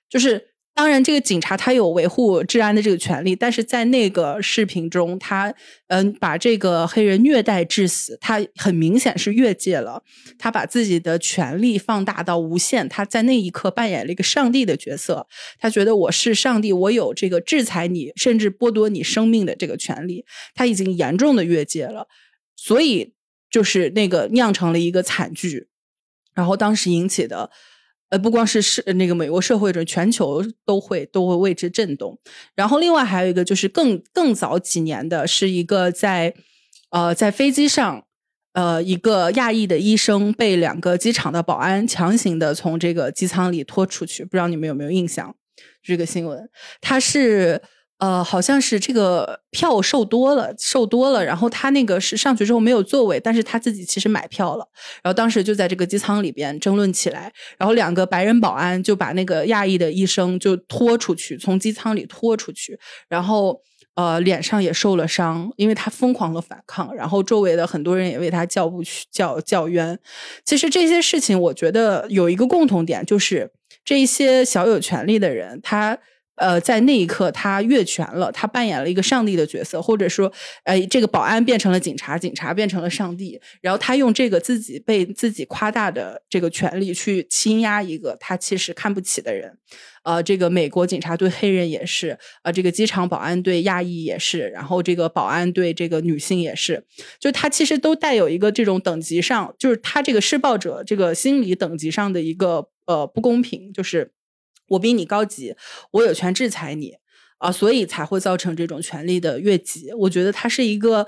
[0.10, 0.49] 就是。
[0.80, 5.54] 当然，这个警察他有维护治安的这个权利，但是在那个视频中，他
[5.88, 10.02] 嗯把这个黑人虐待致死，他很明显是越界了。
[10.38, 15.28] 他把自己的权利放大到无限，他在那一刻扮演了一个上帝的角色。
[15.60, 20.24] 他觉得我是上帝，我有这个制裁你，甚至剥夺你生命的这个权利。
[20.56, 22.08] 他已经严重的越界了，
[22.56, 23.12] 所以
[23.52, 25.68] 就是那个酿成了一个惨剧，
[26.34, 27.52] 然后当时引起的。
[28.10, 32.20] 呃，不光是是那个美国社会者，全球都会都会为之震动。
[32.56, 36.34] 然后，另外还有一个就是更更早几年的，是一个在
[36.90, 38.04] 呃在飞机上，
[38.54, 45.36] 呃一个亚裔的医生被两个机场的保安强行的从这个机舱里拖出去，不知道你们有没有印象？
[45.84, 46.50] 这个新闻，
[46.82, 47.62] 他是。
[48.00, 54.66] 呃，好像是这个票售多了，售多了，然后他那个是上去之后没有座位，但是他自己其实买票了，
[55.04, 63.60] 然后当时就在这个机舱里边争论起来，然后两个白人保安就把那个亚裔的医生就拖出去，从机舱里拖出去，然后
[63.96, 70.00] 呃脸上也受了伤，因为他疯狂的反抗，然后周围的很多人也为他叫不去叫叫冤。
[70.46, 73.52] 其实这些事情，我觉得有一个共同点，就是
[73.84, 75.98] 这些小有权利的人，他。
[76.40, 80.32] 呃，在那一刻他越权了，他扮演了一个上帝的角色，或者说，
[80.64, 89.58] 呃，这个保安变成了警察，警察变成了上帝，然后他用这个自己被自己夸大的这个权利去欺压一个他其实看不起的人。
[90.04, 96.86] 呃，这个美国警察对黑人也是，呃，这个机场保安对亚裔也是，然后这个保安对这个女性也是，
[97.20, 104.14] 就他其实都带有一个这种等级上，就是他这个施暴者这个心理等级上的一个呃不公平，就是
[104.70, 105.56] 我比你高级，
[105.92, 106.94] 我有权制裁你
[107.38, 109.92] 啊，所以才会造成这种权力的越级。
[109.94, 111.08] 我觉得他是一个。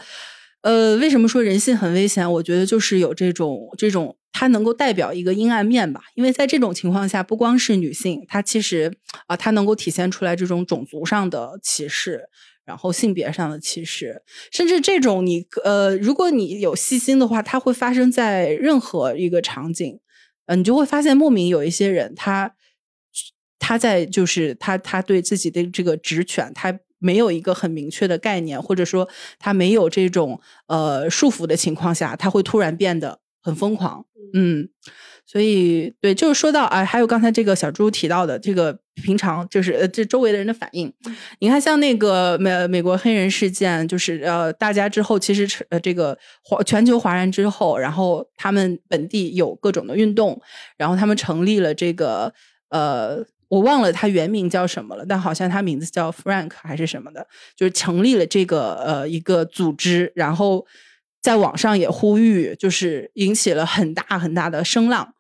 [0.64, 2.32] 呃，为什么说人性很危险？
[2.34, 6.02] 我觉得就是有这种这种，它能够代表一个阴暗面吧。
[6.14, 8.94] 因为在这种情况下，不光是女性，她其实
[9.26, 12.26] 啊，她能够体现出来这种种族上的歧视，
[12.64, 14.22] 然后性别上的歧视，
[14.52, 20.00] 甚至这种你呃，如果你有细心的话，它会发生在任何一个场景，
[20.46, 22.54] 呃，你就会发现莫名有一些人，他
[23.62, 26.78] 他在就是他他对自己的这个职权，他。
[27.04, 34.06] 没有一个很明确的概念，或者说他没有这种呃束缚的情况下，他会突然变得很疯狂。
[34.36, 34.70] 嗯，
[35.26, 40.94] 所以对，就是说到啊，还有刚才这个小猪提到的这个平常就是呃这周围的人的反应。
[41.40, 50.40] 你看，像那个美美国黑人事件，就是呃大家之后其实呃这个华全球哗然之后，然后他们本地有各种的运动，
[50.78, 52.32] 然后他们成立了这个
[52.70, 53.26] 呃。
[53.52, 60.66] 我忘了他原名叫什么了，但好像他名字叫 Frank 还是什么的，就是成立了这个呃一个组织，然后
[61.22, 65.16] 在网上也呼吁，就是引起了很大很大的声浪，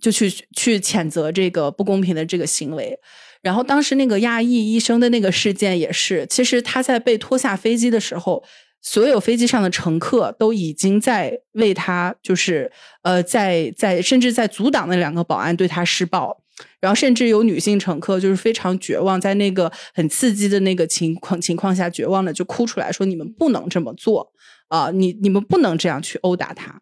[0.00, 2.98] 就去去谴责这个不公平的这个行为。
[3.42, 8.42] 然后当时那个亚裔医生的那个事件也是，其实他在被拖下飞机的时候，
[8.80, 12.72] 所有飞机上的乘客都已经在为他，就是
[13.02, 16.42] 呃在在甚至在阻挡那两个保安对他施暴。
[16.80, 24.32] 然后甚至有女性乘客就是非常绝望，在那个很刺激的那个情况情况下，绝望的就哭出来说：“你们不能这么做
[24.68, 24.90] 啊！
[24.90, 26.80] 你你们不能这样去殴打他。”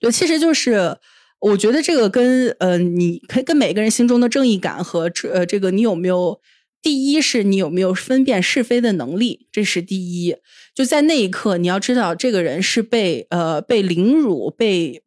[0.00, 0.98] 对，其实就是
[1.40, 6.40] 我觉得这个跟呃，你可以跟每个人心中的正义感和这呃这个你有没有，
[6.82, 10.36] 第一是你有没有分辨是非的能力，这是第一。
[10.74, 15.03] 就在那一刻，你要知道这个人是被呃被凌辱被。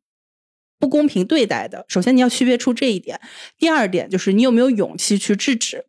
[0.80, 3.20] 不公平对待的，首先你要区别出这一点。
[3.58, 5.86] 第二点就是你有没有勇气去制止。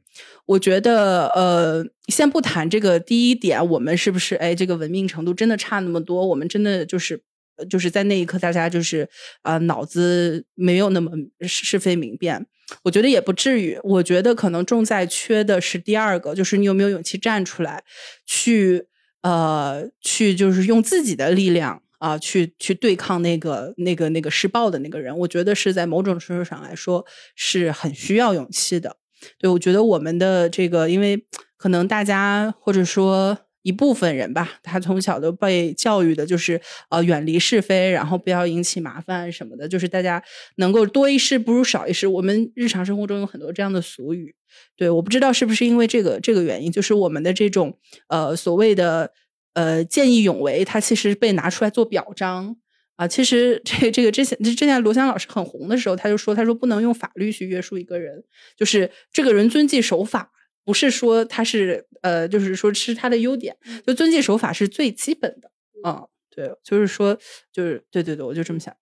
[0.47, 6.27] 我觉得，呃，先不谈这个第一点，我们是不是哎，这个文明程度真的差那么多？
[6.27, 7.23] 我们真的就是
[7.69, 9.07] 就是在那一刻，大家就是
[9.43, 11.11] 啊，脑子没有那么
[11.43, 12.47] 是非明辨。
[12.85, 13.79] 我觉得也不至于。
[13.83, 17.85] 我觉得可能重在缺的是第二个，就是你有没有勇气站出来，
[18.25, 18.87] 去
[19.21, 21.83] 呃，去就是用自己的力量。
[21.99, 28.97] 啊，去去对抗那个那个那个施暴的那个人，我觉得是在某种程度上来说是很需要勇气的。
[29.39, 40.23] 对我觉得我们的这个，因为可能大家或者说一部分人吧，他从小都被教育的就是呃远离是非，然后不要引起麻烦什么的，就是大家
[40.57, 42.07] 能够多一事不如少一事。
[42.07, 44.37] 我们日常生活中有很多这样的俗语。
[44.77, 49.11] 对，我不知道是不是因为这个这个原因，就是我们的这种呃所谓的。
[49.59, 52.57] 呃，见义勇为，他其实被拿出来做表彰
[52.95, 53.09] 啊。
[53.09, 58.23] 其实这这个之前之前罗翔老师很红的时候，他就说，他说不能用法律去约束一个人，
[58.57, 60.31] 就是这个人遵纪守法，
[60.65, 65.51] 不是说他是呃，就是说是他的优点，就遵纪守法是最基本的
[65.83, 66.05] 啊。
[66.31, 67.19] 对，就是说，
[67.53, 68.73] 就是对对对，我就这么想。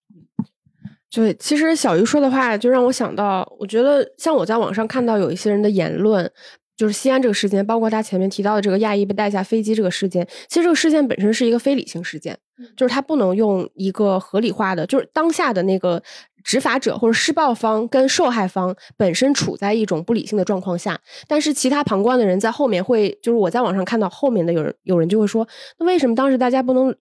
[1.10, 6.30] 对，其实小鱼说的话就让我想到，我觉得像我在网上看到有一些人的言论。
[6.76, 12.38] 就是西安这个事件，包括他前面提到的这个亚裔被带下飞机这个事件，其实这个事件本身是一个非理性事件，
[12.76, 16.02] 就是他不能用一个合理化的，就是当下的那个
[16.44, 26.94] 执法者或者施暴方跟受害方本身处在一种不理性的状况下，但是其他旁观的人在后面会，就是我在网上看到后面的有人有人就会说，那为什么当时大家不能？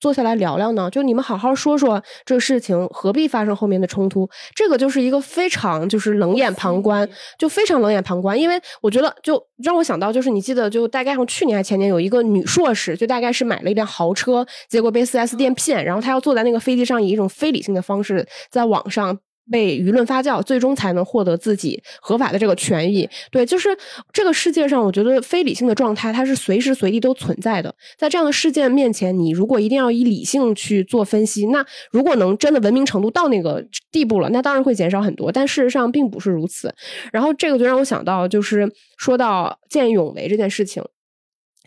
[0.00, 4.28] 坐下来聊聊呢，就你们好好说说这个事情，何必发生后面的冲突？
[4.54, 7.08] 这个就是一个非常就是冷眼旁观，
[7.38, 8.38] 就非常冷眼旁观。
[8.38, 19.18] 因为我觉得，就让我想到，就是你记得，就大概上去年还前年，有一个女硕士，就大概是买了一辆豪车，结果被四 S 店骗，然后她要坐在那个飞机上，以一种非理性的方式在网上。
[19.50, 23.08] 被舆论发酵，最终才能获得自己合法的这个权益。
[23.30, 23.68] 对，就是
[24.12, 27.74] 这个世界上，我觉得非理性的状态，它是随时随地都存在的。
[27.98, 35.32] 在这样的事件面前，你如果一定要以理性去做分析，那如果能真的文明程度到那个地步了，那当然会减少很多。
[35.32, 36.72] 但事实上并不是如此。
[37.12, 40.82] 然后这个就让我想到，就是说到见义勇为这件事情，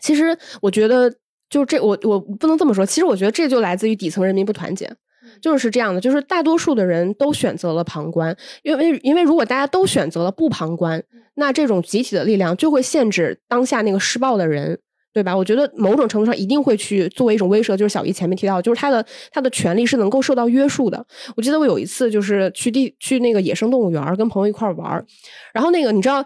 [0.01, 1.13] 其实我觉得，
[1.49, 2.85] 就这我我不能这么说。
[2.85, 4.89] 其实我觉得这就来自于底层人民不团结。
[5.41, 11.03] 就是这样的，就是大多数的人都选择了旁观，因为因为如果大家都选择了不旁观，
[11.35, 14.79] 那这种集体的力量就会限制当下那个施暴的人。
[15.13, 15.35] 对吧？
[15.37, 21.05] 我觉得某种程度上一定会去作为一种威慑，就是小姨前面提到，就是他的他的权利是能够受到约束的。
[21.35, 25.05] 我记得我有一次就是去地去那个野生动物园跟朋友一块玩
[25.53, 26.25] 然后那个你知道，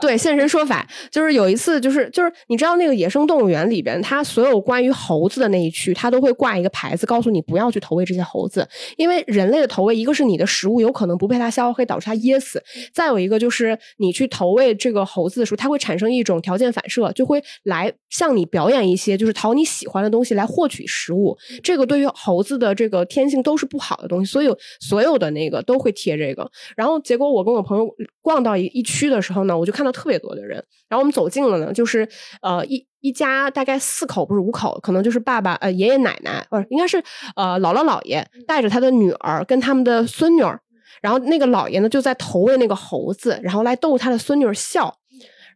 [0.00, 12.58] 对现身说法，就是有一次就是就是你知道那个野生动物园里边，它所有关于猴子的那一区，它都会挂一个牌子，告诉你不要去投喂这些猴子，因为人类的投喂，一个是你的食物有可能不被它消化，会导致它噎死；
[12.94, 17.89] 再有一个就是你去投喂这个猴子的时候，它会产生一种条件反射，就会来。
[18.08, 24.48] 向你表演一些就是讨你喜欢的东西来获取食物，这个对于猴子的这个天性都是不好的东西，所以
[24.80, 26.50] 所有的那个都会贴这个。
[26.76, 27.88] 然后结果我跟我朋友
[28.20, 30.56] 逛到一一区的时候呢，我就看到特别多的人。
[30.88, 32.08] 然后我们走近了呢，就是
[32.42, 37.02] 呃一一家大概四口不是五口，可能就是爸爸呃爷爷奶奶，不是应该是
[37.36, 40.60] 呃姥姥姥爷带着他的女儿跟他们的孙女儿，
[41.00, 44.94] 然后那个姥爷呢就在投喂那个猴子，然后来逗他的孙女儿笑，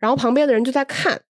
[0.00, 1.20] 然后旁边的人就在看。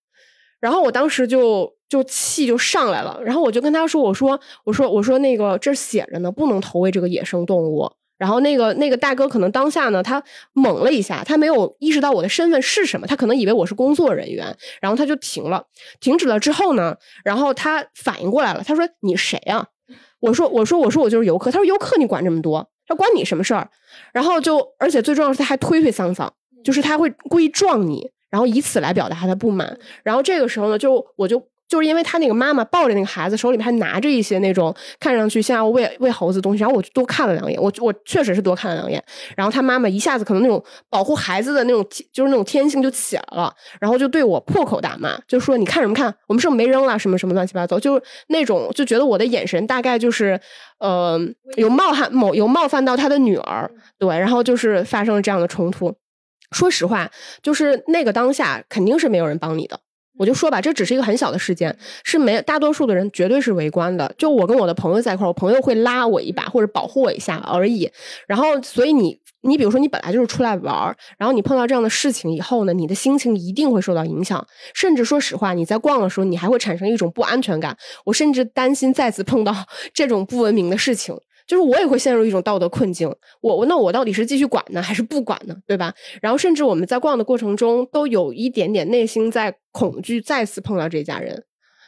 [0.65, 10.19] 然后我当时就就气就上来了，然后我就跟他说：“我说我说我说那个这写着呢，不能投喂这个野生动物。”然后那个那个大哥可能当下呢，他
[10.55, 15.63] 懵了一下，他没有意识到我的身份是什么，他可能以为我是工作人员，然后他就停了，
[15.99, 19.67] 停止了之后呢，然后他反应过来了，他说：“你谁啊？”
[20.19, 22.67] 我说：“我说我说我就是游客。”他说：“游客你管这么多？
[22.87, 23.69] 他关你什么事儿？”
[24.11, 26.27] 然后就而且最重要是他还推推搡搡，
[26.63, 28.09] 就是他会故意撞你。
[28.29, 29.77] 然后以此来表达他的不满。
[30.03, 36.61] 然后这个时候呢，就我就就是因为他那个妈妈抱着那个孩子，手里面还拿着一些那种看上去像要喂喂猴子东西。
[36.61, 39.03] 然后我就多看了两眼，我我确实是多看了两眼。
[39.35, 41.83] 然后他妈妈一下子可能那种保护孩子的那种
[42.13, 46.13] 就是那种天性就起来了，然后就对我破口大骂，就说你看什么看？
[46.27, 46.99] 我们是不是没扔了？
[46.99, 47.79] 什么什么乱七八糟？
[47.79, 50.39] 就是那种就觉得我的眼神大概就是
[50.77, 51.19] 呃
[51.57, 55.91] 有冒犯某有冒犯到他的女儿，对，然后就是发生了这样的冲突。
[56.51, 59.79] 说实话，就是那个当下肯定是没有人帮你的。
[60.17, 64.09] 我就说吧，这只是一个很小的事件，是没大多数的人绝对是围观的。
[64.17, 67.91] 就我跟我的朋友在一块儿，我朋友会拉我一把或者保护我一下而已。
[68.25, 74.47] 然后，所以你你比如说你本来就是出来玩儿，然后你碰到这样的事情以后呢，你的心情一定会受到影响。
[74.73, 77.77] 甚至说实话，你在逛的时候，你还会产生一种不安全感。
[78.05, 79.53] 我甚至担心再次碰到
[79.93, 81.13] 这种不文明的事情。
[81.47, 83.07] 就是我也会陷入一种道德困境，
[83.39, 85.55] 我我那我到底是继续管呢，还是不管呢？
[85.67, 85.93] 对吧？
[86.19, 91.43] 然后甚至我们在逛的过程中，都有一点点内心在恐惧再次碰到这家人。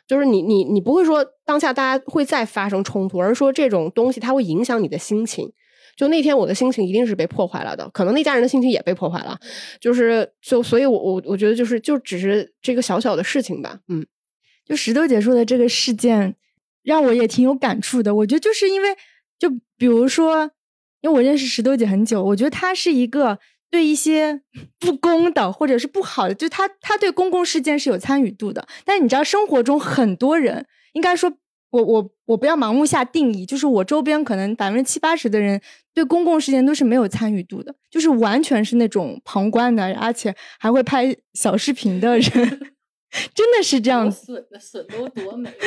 [0.07, 5.51] 就是你你你不会说当下大家会再发生冲突，而是说这种东西它会影响你的心情。
[5.95, 9.39] 就那天我的心情一定是被破坏了的，可能那家人的心情也被破坏了。
[9.81, 13.79] 就是就所以，我我我觉得就是就只是这个小小的事情吧。
[13.87, 14.05] 嗯，
[14.63, 16.35] 就石头姐说的这个事件，
[16.83, 18.13] 让我也挺有感触的。
[18.13, 18.89] 我觉得就是因为。
[19.39, 20.51] 就比如说，
[21.01, 24.41] 因为我认识石头姐很久，我觉得她是一个对一些
[24.79, 28.67] 不公的或者是不好的，就她她对公共事件是有参与度的。
[28.83, 31.31] 但你知道，生活中很多人，应该说，
[31.69, 35.61] 我我我不要盲目下定义，就是我周边可能百分之七八十的人
[35.93, 42.71] 对公共事件都是没有参与度的，就是完全是那种旁观的，而且还会拍小视频的人。
[43.33, 45.49] 真的是这样子，笋的笋都多美，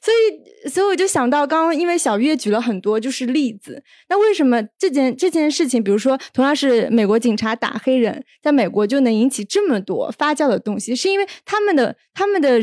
[0.00, 12.60] 所以所以我就想到，刚刚因为小月举了很多就是例子，那为什么这件这件事情，比如说同样是美国警察打黑人，在美国就能引起这么多发酵的东西，是因为他们的他们的。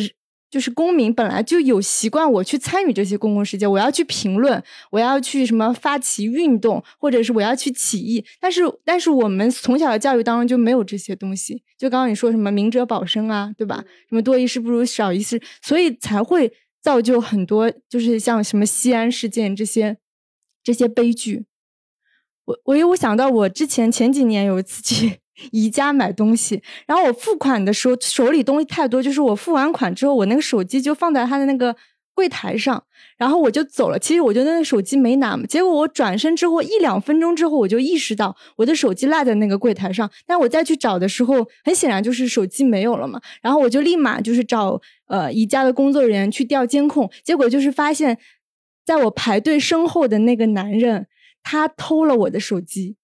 [0.56, 8.24] 就是公民本来就有习惯，我去参与这些公共事件，我要去评论，我要去什么发起运动，或者是我要去起义。
[8.39, 11.62] 但是，但是我们从小的教育当中就没有这些东西。
[11.78, 13.84] 就刚刚你说什么明哲保身啊，对吧？
[14.08, 19.98] 什么多一事不如少一事，所以才会造就很多，就是像什么西安事件这些
[20.63, 21.44] 这些悲剧。
[22.46, 25.20] 我我又我想到我之前前几年有一次去。
[25.52, 31.76] 宜家买东西，然后我付款的时候手里东西太多，就是我付完款之后，我那个手机就放在他的那个
[32.13, 32.82] 柜台上，
[33.17, 34.00] 然后我就走了。
[34.00, 40.10] 其实我就那个手机没拿嘛，结果我转身之后一两分钟之后，我就意识到我的手机落在那个柜台上。
[40.26, 43.19] 但我再去找的时候，很显然就是手机没有了嘛。
[43.41, 48.17] 然后我就立马就是找呃宜家的工作人员去调监控，结果就是发现，
[48.86, 51.07] 在我排队身后的那个男人，
[51.43, 52.95] 他偷了我的手机，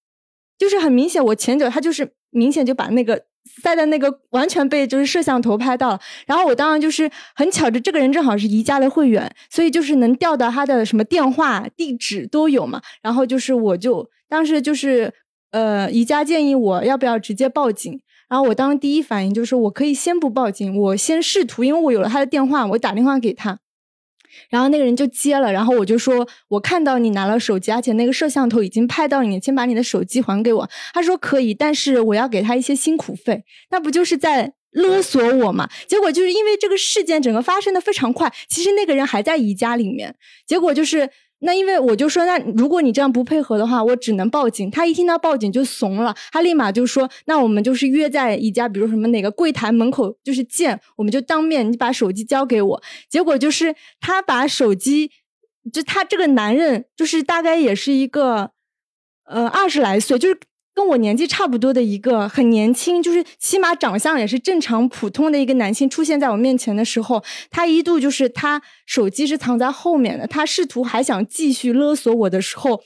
[0.56, 2.14] 就是很明显，我前脚他就是。
[2.32, 3.22] 明显就把那个
[3.62, 12.80] 塞在那个完全被就是摄像头拍到了，然后我当然就是很巧着这个人正好是宜家的会员，所以就是能调到他的什么电话、地址都有嘛。
[13.00, 15.12] 然后就是我就当时就是
[15.50, 23.58] 呃宜家建议我要不要直接报警，然后我当时第一反应就是我可以先不报警，我先试图，因为我有了他的电话，我打电话给他。
[24.50, 30.68] 然后那个人就接了，然后我就说，我看到你拿了手机，而且那个摄像头已经拍到你，先把你的手机还给我。
[30.92, 33.44] 他说可以，但是我要给他一些辛苦费。
[33.70, 35.68] 那不就是在勒索我嘛？
[35.86, 40.14] 结果就是因为这个事件整个发生的非常快，其实那个人还在宜家里面，
[40.46, 41.10] 结果就是。
[41.42, 44.70] 那因为我就说，那如果你这样不配合的话，我只能报警。
[44.70, 55.10] 他一听到报警就怂了，他立马就说：“那我们就是约在一家，比如什么哪个柜台门口就是见，我们就当面，你把手机交给我。”结果就是他把手机，
[55.72, 58.52] 就他这个男人就是大概也是一个，
[59.24, 60.38] 呃，二十来岁，就是。
[60.74, 72.82] 跟我年纪差不多的一个很年轻，就是起码长相也是正常普通的一个男性出现在我面前的时候，他一度就是他手机是藏在后面的，他试图还想继续勒索我的时候。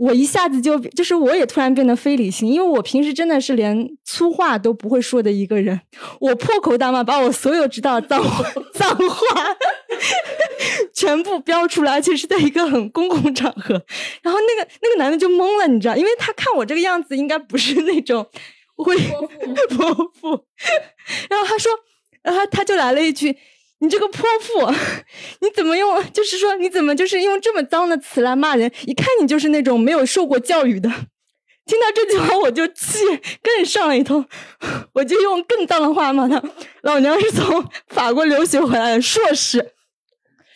[0.00, 5.78] 我一下子就就是我也突然变得非理性，因为我平时真的是连粗话都不会说的一个人，
[6.20, 8.42] 我破口大骂，把我所有知道脏话
[8.72, 9.46] 脏话
[10.94, 13.74] 全部标出来，而且是在一个很公共场合。
[14.22, 18.26] 然后那个那个男的就懵了，你知道，因为他看我这个样子，应该不是那种
[18.76, 18.96] 会
[19.76, 20.46] 泼妇。
[21.28, 21.70] 然后他说，
[22.22, 23.36] 然后他就来了一句。
[23.80, 24.72] 你这个泼妇，
[25.40, 26.02] 你怎么用？
[26.12, 28.70] 就是说，你怎么就是用这么脏的词来骂人？
[28.86, 30.88] 一看你就是那种没有受过教育的。
[31.66, 32.98] 听到这句话，我就气
[33.42, 34.24] 更上了一头，
[34.94, 36.42] 我就用更脏的话骂他。
[36.82, 39.72] 老娘是从法国留学回来的硕士。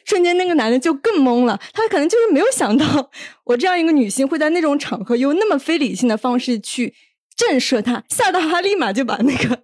[0.05, 3.11] 瞬间，那个男的就更懵了，他可能就是没有想到
[3.45, 6.93] 我这样一个女性会在那种场合用那么非理性的方式去
[7.35, 9.61] 震慑他，吓到他立马就把那个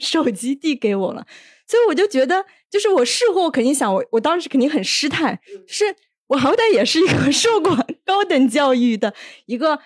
[0.00, 1.24] 手机递给我了。
[1.66, 2.44] 所以我就觉得。
[2.70, 5.94] 就是我事后肯定想，我我当时肯定很失态，是
[6.26, 9.14] 我好歹也是一个 受过高等教育的
[9.46, 9.78] 一个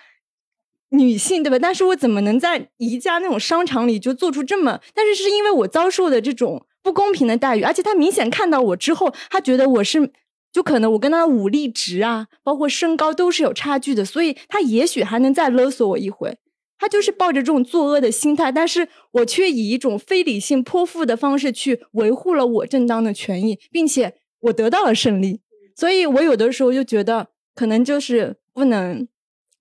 [0.89, 1.59] 女性，对吧？
[1.59, 4.79] 但是我怎么能在宜家那种商场里就做出这么？
[4.95, 10.11] 但是是因为我遭受的这种不公平的待遇，而且他明显看到我之后，他觉得我是
[10.51, 16.35] 就可能我跟他的武力值啊，包括身高都是有差距的，所以他也许还能再勒索我一回。
[16.79, 25.41] 他就是抱着这种作恶的心态，但是我却以一种非理性泼妇的方式去维护了我正当的权益，并且我得到了胜利。
[25.75, 29.07] 所以我有的时候就觉得，可能就是不能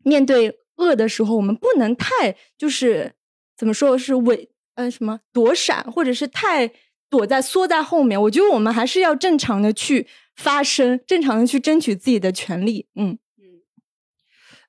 [0.05, 3.15] 面对恶的时候，我们不能太就是
[3.57, 6.71] 怎么说是伪呃什么躲闪，或者是太
[7.11, 8.21] 躲在缩在后面。
[8.23, 10.07] 我觉得我们还是要正常的去
[10.37, 12.87] 发声，正常的去争取自己的权利。
[12.95, 13.19] 嗯。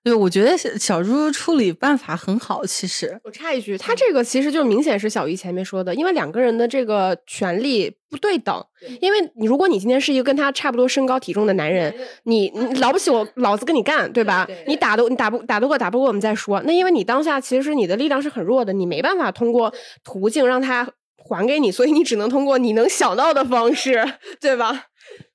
[0.02, 2.66] 对，我觉得小猪处理办法很好。
[2.66, 8.66] 其实我插一句，他这个其实就明显是小姨前面说的，因为两个人的这个权利不对等。
[9.02, 11.94] 因为你如果你今天是一个跟他差不多身高体重的男人，
[12.24, 14.48] 你你 了不起，我老子跟你干，对吧？
[14.68, 16.62] 你打得你打不打得过打不过我们再说。
[16.64, 19.74] 那因为你当下其实你的力量是很弱的，你没办法通过
[20.06, 24.02] 途径让他还给你，所以你只能通过你能想到的方式，
[24.40, 24.86] 对吧？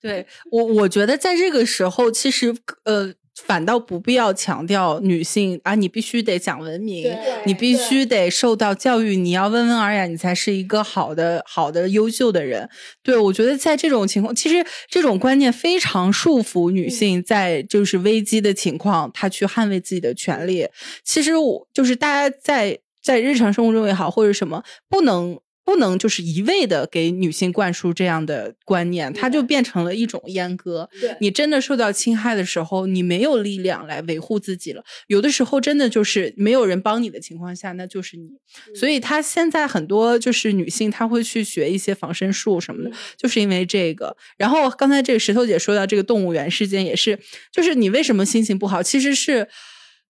[0.00, 3.12] 对我，我觉得在这个时候，其实呃。
[3.42, 7.12] 反倒不必要强调女性啊，你必须得讲文明，
[7.44, 12.68] 你必须得受到教育，你要温文尔雅，你才是一个好的、好的、优秀的人。
[13.02, 20.68] 对我觉得在这种情况，其实这种观念非常束缚女性，在就是危机的情况，她去捍卫自己的权利。
[21.04, 25.38] 其实我就是大家在在日常生活中也好，或者什么不能。
[25.64, 30.88] 不能就是一味的给女性灌输这样的观念，它就变成了一种阉割。
[31.20, 34.84] 你真的受到侵害的时候，你没有力量来维护自己了。
[35.06, 38.28] 有的时候真的就是没有人帮你的情况下，那就是你。
[38.74, 44.16] 所以她现在很多就是女性，她会去学一些防身术什么的，就是因为这个。
[44.36, 47.18] 然后刚才这个石头姐说到这个动物园事件也是，
[47.50, 49.48] 就是你为什么心情不好，其实是。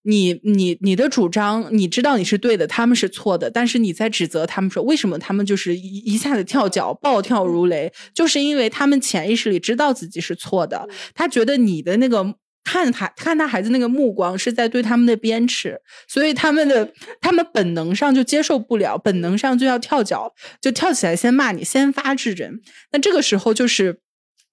[0.07, 12.35] 你你你的主张，你知道你是对的，他们是错的，但是你在指责他们说，为什么他们就是一一下子跳脚，暴跳如雷，就是因为他们潜意识里知道自己是错的，他觉得你的那个
[12.65, 15.75] 看他看他孩子那个目光是在对他们的鞭笞，
[16.07, 22.61] 所以他们的他们本能上就接受不了，本能上就要跳脚，就跳起来先骂你，先发制人，
[22.93, 24.04] 那这个时候就是。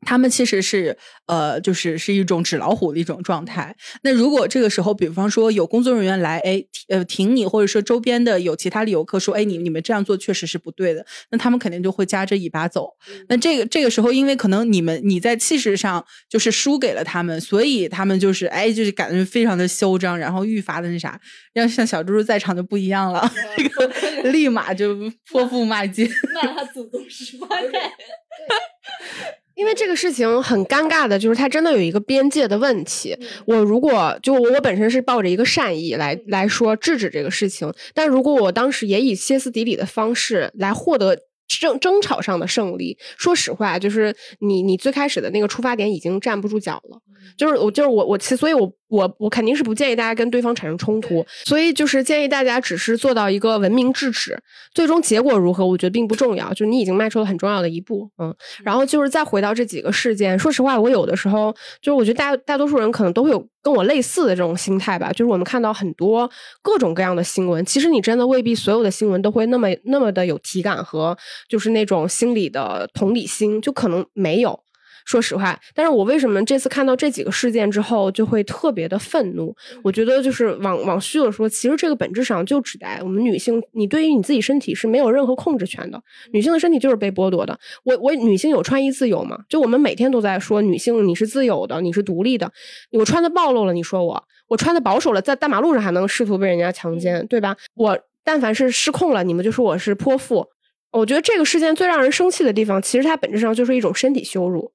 [0.06, 0.98] 他们其实是，
[1.28, 3.76] 呃，就是是一种纸老虎的一种状态。
[4.04, 12.90] 那如果这个时候，比方说有工作人员来，哎，呃，停你，或者说周边的有其他的游客说，哎，你你们这样做确实是不对的，那他们肯定就会夹着尾巴走。
[13.30, 21.20] 那这个这个时候，因为可能你们你在气势上就是输给了他们，所以他们就是哎，就是感觉非常的嚣张，然后愈发的那啥。
[21.54, 23.88] 要像小猪猪在场就不一样了，这个
[24.32, 24.96] 立马就
[25.30, 27.92] 泼妇骂街，骂他祖宗十八代。
[29.62, 33.16] 因为这个事情很尴尬的，就是它真的有一个边界的问题。
[33.46, 41.16] 我如果就我本身是抱着一个善意来来说制止这个事情，但如果我当时也以歇斯底里的方式来获得。
[41.60, 42.98] 争争吵上的胜利。
[43.18, 47.00] 说实话，就是你你最开始的那个出发点已经站不住脚了。
[47.38, 51.26] 就是我就是我我其所以，我我我肯定是不建议大家跟对方产生冲突。
[51.46, 54.38] 所以就是建议大家只是做到一个文明制止，
[54.74, 56.50] 最终结果如何，我觉得并不重要。
[56.50, 58.36] 就是你已经迈出了很重要的一步，嗯。
[58.64, 65.12] 然后就是再回到这几个事件，说实话，我有的时候就是我觉得大大多数人可能都会有跟我类似的这种心态吧。
[65.12, 66.30] 就是我们看到很多
[66.62, 74.60] 各种各样的新闻，其实你真的未必所有的新闻都会那么那么的有体感和就是那种心理的同理心，就可能没有。
[75.06, 79.56] 说实话，但是我为什么这次看到这几个事件之后就会特别的愤怒？
[79.84, 87.60] 我觉得就是往往虚了说，其实这个本质上就指代我们女性，你对于你自己身体是没有任何控制权的，女性的身体就是被剥夺的。
[87.84, 89.38] 我我女性有穿衣自由吗？
[89.50, 92.52] 就我们每天都在说女性你是自由的，你是独立的，
[92.92, 97.56] 我穿的暴露了，你说我，我穿的保守了，在大马路上还能试图被人家强奸，对吧？
[97.76, 100.46] 我但凡是失控了，你们就说我是泼妇。
[100.92, 104.72] 我觉得这个事件最让人生气的地方，其实它本质上就是一种身体羞辱。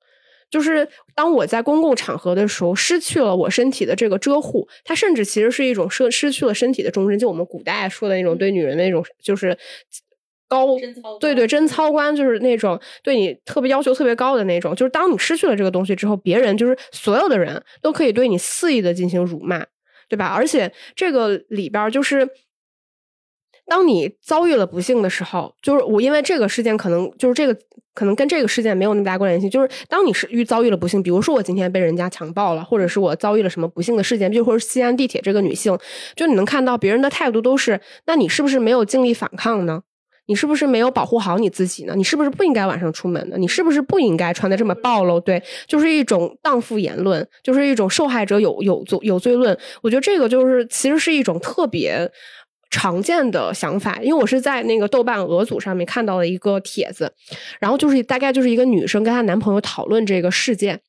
[0.57, 7.19] 就是当我在公共场合的时候，失去了我身体的这个遮护，它甚至其实是一种失失去了身体的忠贞。
[7.19, 9.55] 就我们古代说的那种对女人的那种，就是
[10.49, 10.69] 高
[11.21, 14.75] 对对贞操观，就是那种对你特别要求特别高的那种。
[14.75, 19.63] 就是当你失去了这个东西之后，别人就是所有的人都可以对你肆意的进行辱骂，
[20.09, 20.29] 对吧？
[20.29, 22.27] 而且这个里边就是。
[23.67, 27.57] 当你遭遇了不幸的时候，就是我因为这个事件，可能就是这个
[27.95, 29.51] 可能跟这个事件没有那么大关联性。
[29.51, 35.77] 就是当你是遇遭遇了不幸，比如说我今天被人家强暴了，或者是我遭遇了什么不幸的事件，比如说西安地铁这个女性，
[36.15, 39.83] 就你能看到别人的态度都是，那你是不是没有尽力反抗呢？
[40.29, 41.95] 你是不是没有保护好你自己呢？
[41.95, 43.37] 你是不是不应该晚上出门呢？
[43.39, 45.21] 你是不是不应该穿的这么暴露？
[45.21, 49.57] 对，就是一种荡妇言论，就是一种受害者有有罪有罪论。
[49.83, 52.11] 我觉得这个就是其实是一种特别。
[52.71, 57.13] 常见的想法，因为我是在那个豆瓣俄组上面看到了一个帖子，
[57.61, 60.81] 然后就是大概就是一个女生跟她男朋友讨论这个事件。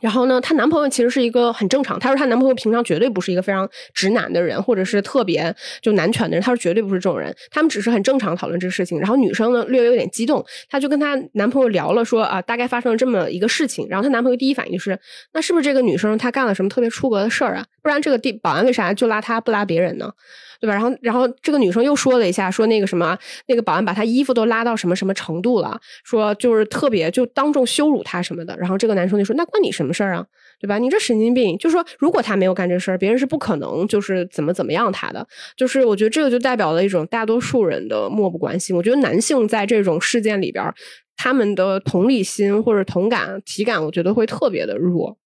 [0.00, 1.98] 然后呢，她男朋友其实是一个很正常。
[1.98, 5.52] 她说她男朋友平常绝对不是一个非常直男的人，或者是特别
[5.82, 6.40] 就男权的人。
[6.40, 7.34] 她说绝对不是这种人。
[7.50, 9.00] 他们只是很正常讨论这个事情。
[9.00, 13.88] 然后女生呢略微有点激动，她就跟她男朋友聊了，说啊，大概发生了这么一个事情。
[13.90, 14.96] 然后她男朋友第一反应就是，
[15.32, 17.66] 那是不是这个女生她干了什么特别出格的事儿啊？
[17.82, 20.12] 不然这个地保安为啥就拉她不拉别人呢？
[20.60, 20.74] 对吧？
[20.74, 28.56] 然后，然后这个女生又说了一下，说那个什么，那个保安把她衣服都拉到什么什么程度了，说就是特别就当众羞辱她什么的。
[28.58, 30.26] 然后这个男生就说：“那关你什么事儿啊？
[30.60, 30.78] 对吧？
[30.78, 31.56] 你这神经病！
[31.58, 35.24] 就说如果他没有干这事儿，别人是不可能就是怎么怎么样他的。
[35.56, 38.74] 就是我觉得这个就代表了一种大多数人的漠不关心。
[38.74, 40.74] 我觉得男性在这种事件里边，
[41.16, 45.16] 他们的同理心或者同感体感，我觉得会特别的弱。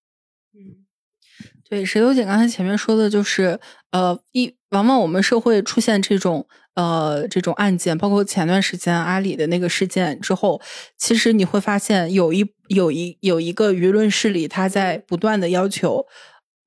[0.55, 0.85] 嗯，
[1.71, 3.59] 对，石头姐刚才前面说的就是，
[3.93, 4.55] 呃，一。
[4.73, 10.61] 往往我们社会出现这种呃这种案件，包括前段时间阿里的那个事件之后，
[10.97, 16.07] 其实你会发现有一有一有一个舆论势力，他在不断的要求，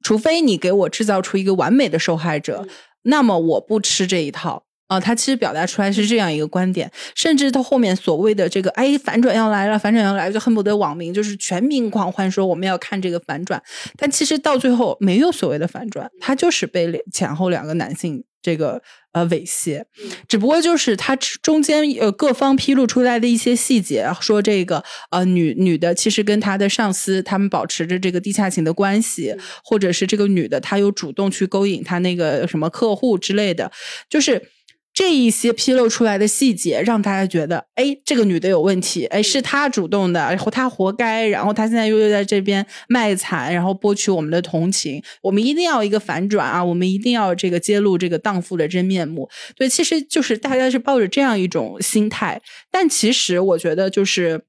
[0.03, 2.67] 除非你给我制造出一个完美的受害者，
[3.03, 4.63] 那么我不吃这一套。
[4.87, 13.61] 啊，他其实表达出来是这样一个观点，甚至他后面所谓的这个，哎，反转要来了，反转要来了，就恨不得网民就是全民狂欢，说我们要看这个反转。
[13.97, 18.79] 但其实到最后没有所谓的反转，他就是被前后两个男性这个
[19.13, 19.83] 呃猥亵，
[20.27, 33.71] 只不过就是他中间呃各方披露出来的一些细节，说这个呃女女的其实跟他的上司他们保持着这个地下情的关系，或者是这个女的她有主动去勾引他那个什么客户之类的，
[34.07, 34.51] 就是。
[34.95, 49.29] 这一些披露出来的细节，让大家觉得，哎，这个女的有问题，哎，是她主动的，然后她活该，然后她现在又又在这边卖惨，然后博取我们的同情，我们一定要一个反转啊，我们一定要这个揭露这个荡妇的真面目。
[49.57, 52.41] 对，其实就是大家是抱着这样一种心态，
[52.71, 54.45] 但其实我觉得就是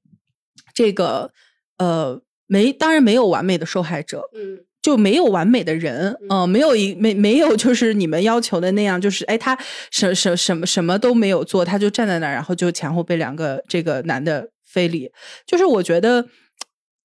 [0.73, 1.33] 这个，
[1.77, 4.66] 呃，没，当然没有完美的受害者，嗯。
[4.87, 9.57] 就没有完美的人，嗯，没有一没没有就是你们要求的那样，就是哎，他
[9.91, 15.11] 什什什么什么都没有做，他就站在那儿，然后就前后被两个这个男的非礼，
[15.45, 16.25] 就是我觉得。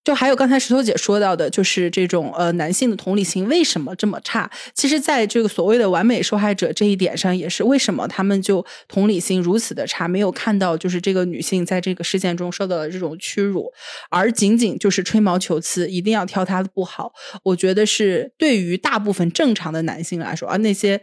[0.04, 4.50] 就还有刚才石头姐说到的，就是这种呃男性的同理心为什么这么差？
[4.74, 13.72] 其实，在这个所谓的完美受害者这一点上，也是为什么他们就同理心如此的差，没有看到就是这个女性在这个事件中受到了这种屈辱，
[14.10, 17.12] 而仅仅就是吹毛求疵，一定要挑她的不好。
[17.44, 21.00] 我觉得是对于大部分正常的男性来说，而那些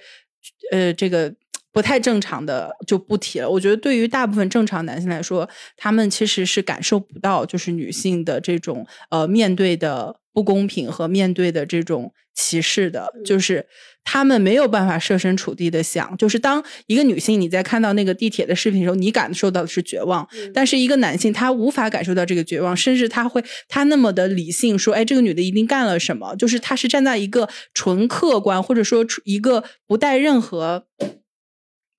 [0.72, 1.34] 呃这个。
[1.72, 3.50] 不太正常的就不提了。
[3.50, 13.68] 我觉得对于大部分正常男性来说，他们其实是感受不到就是女性的这种呃面对的不公平和面对的这种歧视的，就是。
[14.06, 30.86] 他们没有办法设身处地的想，就是当一个女性你在看到那个地铁的视频的时候，你感受到的是绝望，但是一个男性他无法感受到这个绝望，甚至他会他那么的理性说，哎，这个女的一定干了什么，就是他是站在一个纯客观或者说一个不带任何。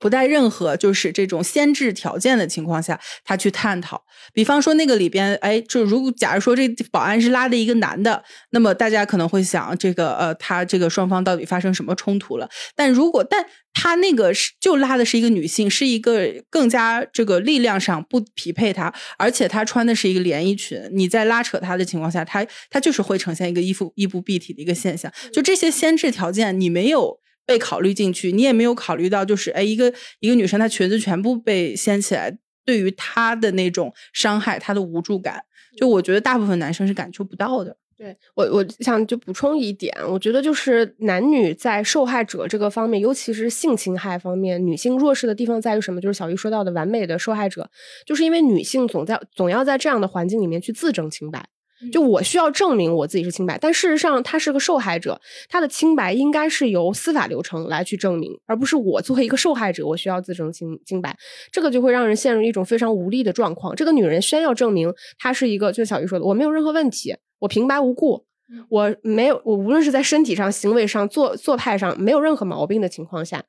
[0.01, 4.03] 不带任何就是这种先制条件的情况下，他去探讨。
[4.33, 12.49] 比方说那个里边，哎，就如果假如说这保安是拉的一个男的，那么大家可能会想，这个呃，他这个双方到底发生什么冲突了？
[12.75, 13.45] 但如果但
[13.75, 25.13] 他那个是就拉的是一个女性，是一个更加这个力量上不匹配他，而且他穿的是一个连衣裙，你在拉扯他的情况下，他他就是会呈现一个衣服衣不蔽体的一个现象。
[25.33, 27.21] 就这些先制条件，你没有。
[27.51, 35.43] 被考虑进去，你也没有考虑到，就是哎，一个一个女生，她裙子全部被掀起来，对于她的那种伤害，她的无助感，
[35.77, 37.77] 就我觉得大部分男生是感受不到的。
[37.97, 46.01] 对我，我想就补充一点，我觉得就是男女在受害者这个方面，尤其是性侵害方面，女性弱势的地方在于什么？
[46.01, 47.69] 就是小鱼说到的完美的受害者，
[48.07, 51.49] 就是因为女性总在总要在这样的环境里面去自证清白。
[51.93, 61.17] 就我需要证明我自己是清白，但事实上他是个受害者，他的清白应该是由司法流程来去证明，而不是我作为一个受害者，我需要自证清清白，
[61.51, 63.75] 这个就会让人陷入一种非常无力的状况。
[63.75, 68.27] 这个女人先要证明她是一个，就小鱼说的，我没有任何问题，我平白无故，
[68.69, 73.43] 我没有，我无论是在身体上、行为上、做做派上没有任何毛病的情况下。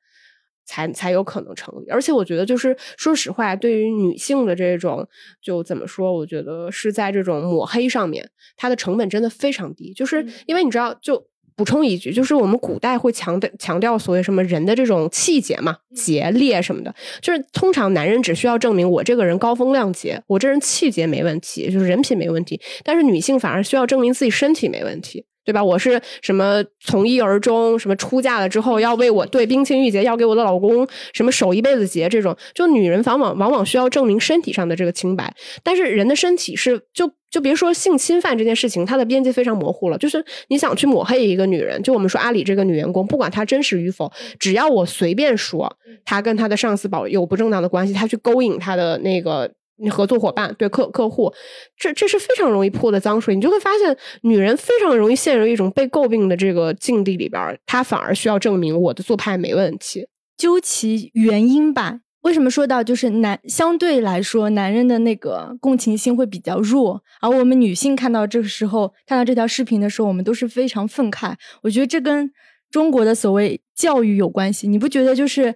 [0.64, 5.06] 才才有可能成立，而且我觉得，就是说实话，对于女性的这种，
[5.42, 6.12] 就怎么说？
[6.12, 9.92] 我觉得是在这种抹黑上面，它的成本真的非常低。
[9.92, 25.26] 就是因为你知道，就补充一句，就是我们古代会强调强调所谓什么人的这种气节嘛，节烈什么的，就是通常男人只需要证明我这个人高风亮节，我这人气节没问题，就是人品没问题，但是女性反而需要证明自己身体没问题。
[25.44, 25.62] 对吧？
[25.62, 27.78] 我是什么从一而终？
[27.78, 32.08] 什么出嫁了之后要为我对冰清玉洁，要给我的老公什么守一辈子节？
[32.08, 39.98] 这种就女人往往往往需要证明身体上的这个清白，但是人的身体是就就别说性侵犯这件事情，它的边界非常模糊了。
[39.98, 49.50] 就是你想去抹黑一个女人，就我们说阿里这个女员工，不管她真实与否，只要我随便说她跟她的上司保有不正当的关系，她去勾引她的那个。
[49.82, 51.32] 你合作伙伴对客客户，
[51.76, 53.34] 这这是非常容易泼的脏水。
[53.34, 60.06] 你就会发现，女人非常容易陷入一种被诟病的这个境地里边她反而需要证明我的做派没问题。
[60.36, 71.34] 究其原因吧，为什么说到就是男相对来说，男人的那个共情心会比较弱，而我们女性看到这个时候，看到这条视频的时候，我们都是非常愤慨。
[71.62, 72.30] 我觉得这跟
[72.70, 75.54] 中国的所谓教育有关系，你不觉得就是？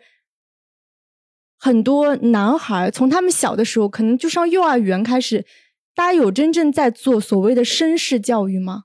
[1.66, 5.44] 很多男孩从他们小的时候，可能就上幼儿园开始，
[5.96, 8.84] 大家有真正在做所谓的绅士教育吗？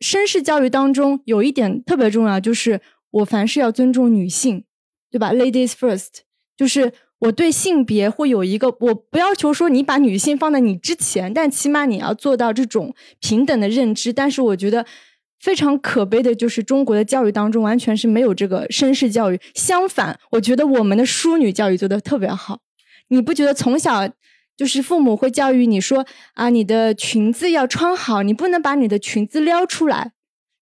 [0.00, 2.80] 绅士教育当中有一点特别重要，就是
[3.12, 4.64] 我凡事要尊重女性，
[5.08, 6.08] 对吧？Ladies first，
[6.56, 14.12] 就是我对性别会有一个，我不要求说你把女性放在你之前，但起码你要做到这种平等的认知。
[14.12, 14.84] 但是我觉得。
[15.40, 22.60] 非常可悲的就是中国的教育当中完全是没有这个绅士教育，相反，我觉得我们的淑女教育做的特别好。
[23.08, 24.08] 你不觉得从小
[24.56, 30.12] 就是父母会教育你说啊，你的裙子要穿好，你不能把你的裙子撩出来，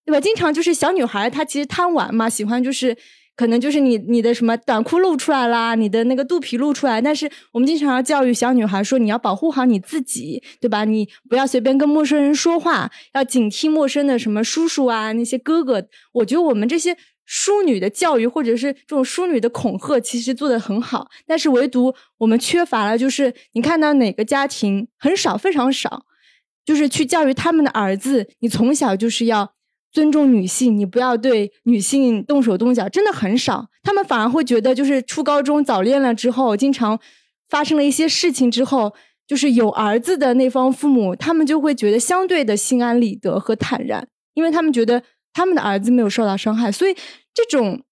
[0.06, 0.20] 对吧？
[0.20, 2.96] 经常就是小女孩她其实贪玩嘛，喜欢就是。
[3.38, 7.00] 可能就是你你的什么短裤露出来啦，你的那个肚皮露出来。
[7.00, 10.84] 但是我们经常要教育小女孩说，你要保护好你自己，对吧？
[10.84, 15.86] 你不要随便跟陌生人说话，要警惕陌生的什么叔叔啊那些哥哥。
[16.14, 21.06] 我觉得我们这些淑女的教育或者是这种淑女的恐吓，其实做得很好。
[21.24, 26.02] 但是唯独我们缺乏了，就是你看到哪个家庭很少非常少，
[26.66, 29.52] 就是去教育他们的儿子，你从小就是要。
[29.90, 33.68] 尊重女性，你不要对女性动手动脚，真的很少。
[33.82, 36.98] 他们反而会觉得，就是初高中早恋了之后，经常
[37.48, 38.94] 发生了一些事情之后，
[39.26, 46.70] 就是有儿子的那方父母，他们就会觉得相对的心安理得和坦然，因为他们觉得他们的儿子没有受到伤害。
[46.70, 46.94] 所以，
[47.32, 47.82] 这种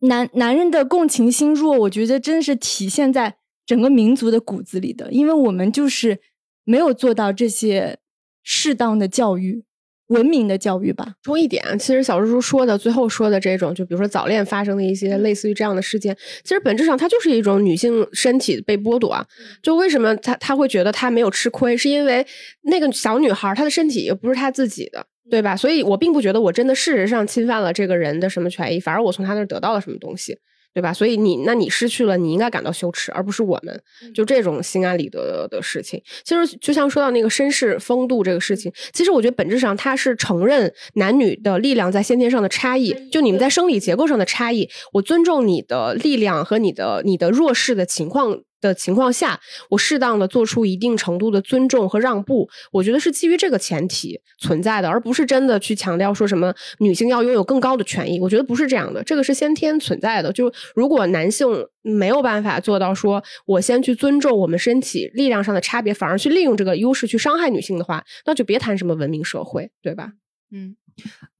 [0.00, 6.18] 男男人的共情心弱，我觉得真的是体现在整个民族的骨子里的，因为我们就是
[6.64, 7.98] 没有做到这些
[8.42, 9.64] 适当的教育。
[10.10, 11.14] 文明的教育吧。
[11.24, 19.26] 说一点，其实小猪猪说的最后说的这种，就比如说早恋发生的一些类似于这样的事件，其实本质上它就是一种女性身体被剥夺。
[19.62, 22.24] 就为什么他他会觉得他没有吃亏，是因为
[22.62, 25.56] 那个小女孩她的身体也不是她自己的，对吧？
[25.56, 30.36] 所以我并不觉得我真的事实上侵犯了这个人的什么权益，反而我从他那儿得到了什么东西。
[30.72, 30.92] 对吧？
[30.92, 33.82] 所以你那你失去了，你应该感到羞耻，而不是我们，
[34.14, 36.00] 就这种心安理得的事情。
[36.24, 48.40] 其实就像说到那个绅士风度这个事情，其实我觉得本质上它是承认男女的力量在先天上的差异，就你们在生理结构上的差异，我尊重你的力量和你的你的弱势的情况。
[48.60, 49.40] 的情况下，
[49.70, 58.20] 我适当的做出一定程度的尊重和让步，我觉得是基于这个前提存在的，而不是真的去强调说什么女性要拥有更高的权益。
[58.20, 60.32] 我觉得不是这样的，这个是先天存在的。
[60.32, 61.48] 就如果男性
[61.82, 70.12] 没有办法做到说我先去尊重我们身体力量上的差别，反而去利用这个优势去伤害女性的话，那就别谈什么文明社会，对吧？
[70.52, 70.76] 嗯。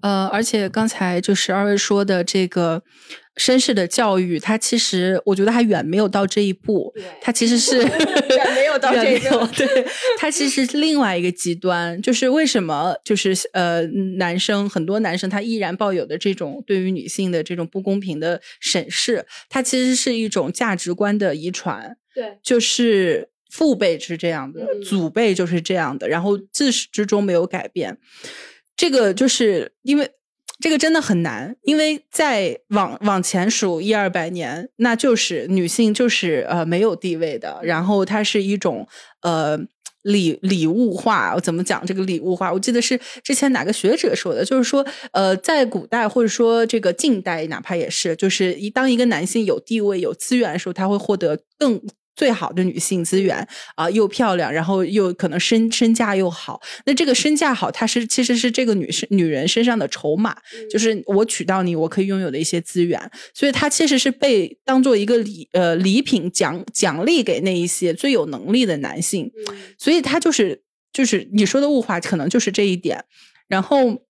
[0.01, 2.83] 呃，而且刚才就是二位说的这个
[3.37, 6.93] 绅士的教育，它其实我觉得还远没有到这一步。
[7.21, 9.47] 它其实是 远没有到这一步。
[9.55, 9.87] 对，
[10.19, 12.01] 它其实是另外一个极端。
[12.03, 13.87] 就是为什么就是呃，
[14.19, 21.97] 男生很多男生他依然抱有的这种对于女性的这种不公平的审视，它其实是一种价值观的遗传。
[22.15, 27.97] 对，就是父辈是这样的，祖辈就是这样的，然后自始至终没有改变。
[28.77, 30.11] 这个就是因为
[30.61, 38.87] 这个真的很难，因为在往往前数一二百年，那就是女性就是呃没有地位的，然后它是一种
[39.23, 39.59] 呃
[40.03, 41.35] 礼礼物化。
[41.35, 42.53] 我怎么讲这个礼物化？
[42.53, 51.81] 我记得是之前哪个学者说的，就是说呃在古代或者说这个近代，哪怕也是，就是一当一个男性有地位有资源的时候，他会获得更。
[52.17, 53.47] 最好的女性资源
[53.77, 56.61] 啊，又漂亮，然后又可能身身价又好。
[56.85, 60.37] 那这个身价好，它是其实是这个女生女人身上的筹码，
[60.71, 63.01] 就是我娶到你，我可以拥有的一些资源。
[63.35, 69.31] 所以它其实是被当做一个礼呃礼品奖奖励给那一些最有能力的男性。
[69.79, 73.05] 所以他就是就是你说的物化，可能就是这一点。
[73.49, 74.03] 然后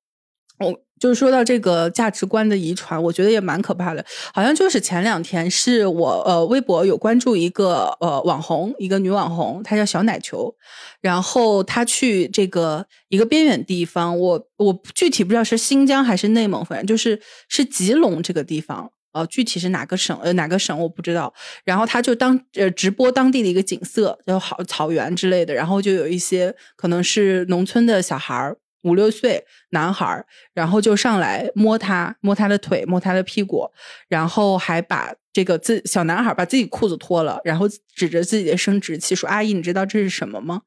[0.59, 0.83] 我。
[1.01, 4.05] 就是说到这个价值观的遗传，我觉得也蛮可怕的。
[4.35, 10.55] 好像就是前两天，是我呃微博有关注一个呃网红，一个女网红，她叫小奶球。
[11.01, 18.93] 然后她去这个一个边远地方，我我具体不知道是新疆还是内蒙，反正就是是吉隆这个地方。
[19.13, 21.33] 呃，具体是哪个省呃哪个省我不知道。
[21.65, 25.55] 然后她就当呃直播当地的一个景色，就好草原之类的。
[25.55, 28.59] 然后就有一些可能是农村的小孩儿。
[28.83, 30.25] 五六岁男孩，
[30.55, 33.71] 然后就上来摸他，摸他的腿，摸他的屁股，
[34.09, 40.63] 然后还把这个自小男孩把自己裤子脱了，然后指着自己的生殖器说：“阿姨，你知道这是什么吗？”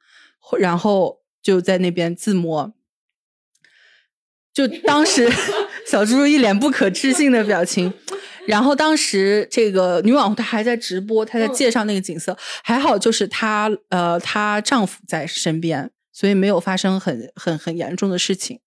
[0.59, 2.73] 然后就在那边自摸。
[4.53, 5.27] 就当时
[5.89, 7.91] 小猪猪一脸不可置信的表情，
[8.45, 15.89] 然后当时这个女网红她还在直播，她在介绍那个景色，还好就是她呃她丈夫在身边。
[16.13, 18.59] 所以没有发生很很很严重的事情，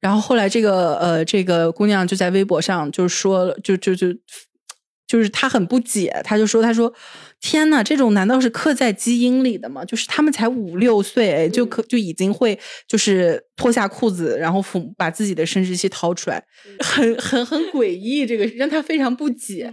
[0.00, 4.08] 然后后来这个呃这个姑娘就在微博上就说了，就就就
[5.06, 6.92] 就是她很不解，她就说她说
[7.38, 9.84] 天呐，这种难道是刻在基因里的吗？
[9.84, 12.58] 就是他们才五六岁，就可就已经会
[12.88, 16.42] 就是脱下裤子，然后抚把自己的生殖器掏出来，
[16.78, 19.72] 很很很诡异，这个让她非常不解，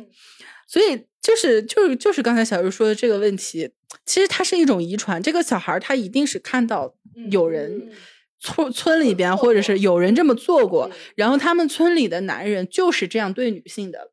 [0.67, 1.07] 所以。
[1.19, 3.69] 就是就是就是刚才小鱼说的这个问题，
[4.05, 5.21] 其实它是一种遗传。
[5.21, 6.95] 这个小孩他一定是看到
[7.31, 7.89] 有人
[8.39, 14.11] 村村里边，或者是有人这么做过，然后他们村里的男人就是这样对女性的。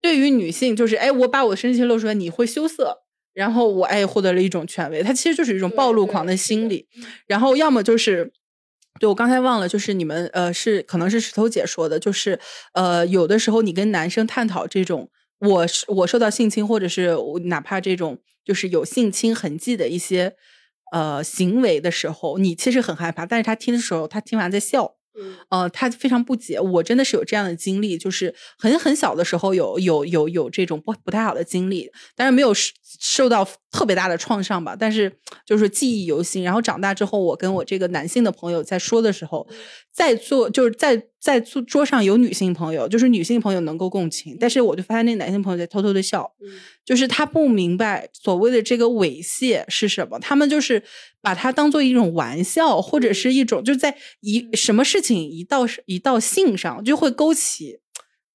[0.00, 2.98] 对于女性，就是哎，我把我的身体露出来，你会羞涩，
[3.32, 5.02] 然后我哎获得了一种权威。
[5.02, 6.88] 他其实就是一种暴露狂的心理。
[7.26, 8.32] 然后要么就是，
[8.98, 12.38] 对我刚才忘了，就是你们呃是可能是石头姐说的，就是
[12.74, 15.10] 呃有的时候你跟男生探讨这种。
[15.44, 20.36] 我是我受到性侵，或者是哪怕这种就是有性侵痕迹的一些
[20.92, 24.94] 呃行为的时候，你其实很害怕，但是他听的时候，他听完在笑。
[25.50, 26.58] 呃，他非常不解。
[26.58, 34.74] 我真的是有这样的经历，就是很很小的时候有有有有这种不不太好的经历，但是没有受到特别大的创伤吧。
[34.78, 35.12] 但是
[35.44, 36.42] 就是记忆犹新。
[36.42, 39.46] 然后长大之后，我跟我这个男性的朋友在说的时候，
[39.92, 46.32] 在做就是在在桌桌上有女性朋友，就是女性朋友能够共情，但是我就发现那男性朋友在偷偷的笑，
[46.84, 50.82] 就是他不明白所谓的这个猥亵是什么，他们就是。
[51.22, 57.78] 把它当做一种玩笑，或者是一种，就在一什么事情一到一到性上，就会勾起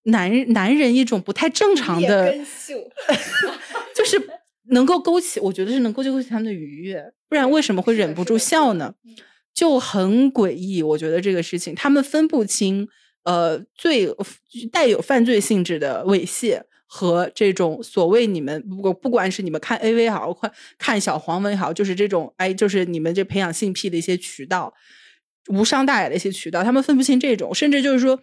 [0.04, 2.34] 男男人一种不太正常的，
[3.94, 4.20] 就是
[4.70, 8.96] 能够勾起，我觉得是能够勾起他们的愉悦，不然为什么会忍不住笑呢？
[9.54, 12.88] 就很诡异，我觉得这个事情他们分不清，
[13.24, 14.08] 呃，最
[14.72, 16.62] 带有犯罪性质的猥亵。
[16.88, 24.74] 和这种所谓你们不不管是你们看 AV 好，看看小黄文也好，就是这种哎，就是你们这培养性癖的一些渠道，
[25.50, 28.20] 无伤大雅的一些渠道，他们分不清这种，甚至就是说，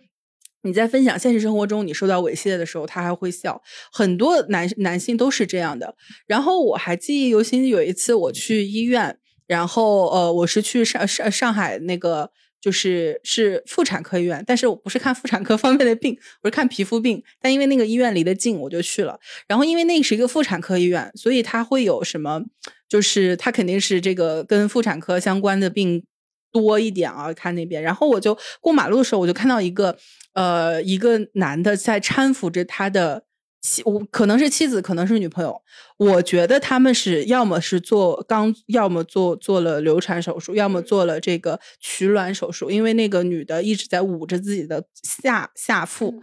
[0.62, 3.62] 你在分享现实生活中你受到猥亵的时候，他还会笑。
[3.92, 5.94] 很多男男性都是这样的。
[6.26, 12.30] 然后我还记忆犹新，有一次我去医院，然后呃，我是去上上上海那个。
[12.64, 17.22] 就是是妇产科医院，但是我不是看妇产科方面的病，我是看皮肤病。
[17.38, 19.20] 但因为那个医院离得近，我就去了。
[19.46, 22.42] 然后因为那是一个妇产科医院，所以它会有什么？
[22.88, 26.02] 就是它肯定是这个跟妇产科相关的病
[26.50, 27.30] 多一点啊。
[27.34, 29.98] 看那边，然后我就过马路的时候，我就看到一个
[30.32, 33.24] 呃一个男的在搀扶着他的。
[33.64, 35.58] 妻，我可能是妻子，可能是女朋友。
[35.96, 42.70] 我觉得他们是要么是做刚，要么做做了流产手术，要么做了这个取卵手术。
[42.70, 46.22] 因为那个女的一直在捂着自己的下下腹，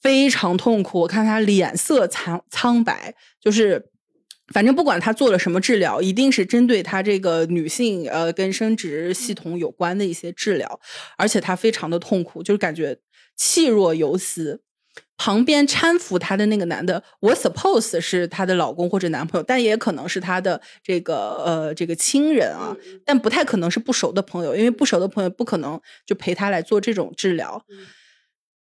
[0.00, 1.00] 非常痛苦。
[1.00, 3.90] 我看她脸色苍苍白，就是
[4.54, 10.78] 反正不管她做了什么治疗，一定是针对她这个女性呃跟生殖系统有关的一些治疗，
[11.18, 13.00] 而且她非常的痛苦，就是感觉
[13.36, 14.62] 气若游丝。
[15.22, 27.62] 旁边搀扶她的那个男的，我 suppose 是她的老公或者男朋友，但也可能是她的这个呃这个亲人啊，但不太可能是不熟的朋友，因为不熟的朋友不可能就陪她来做这种治疗。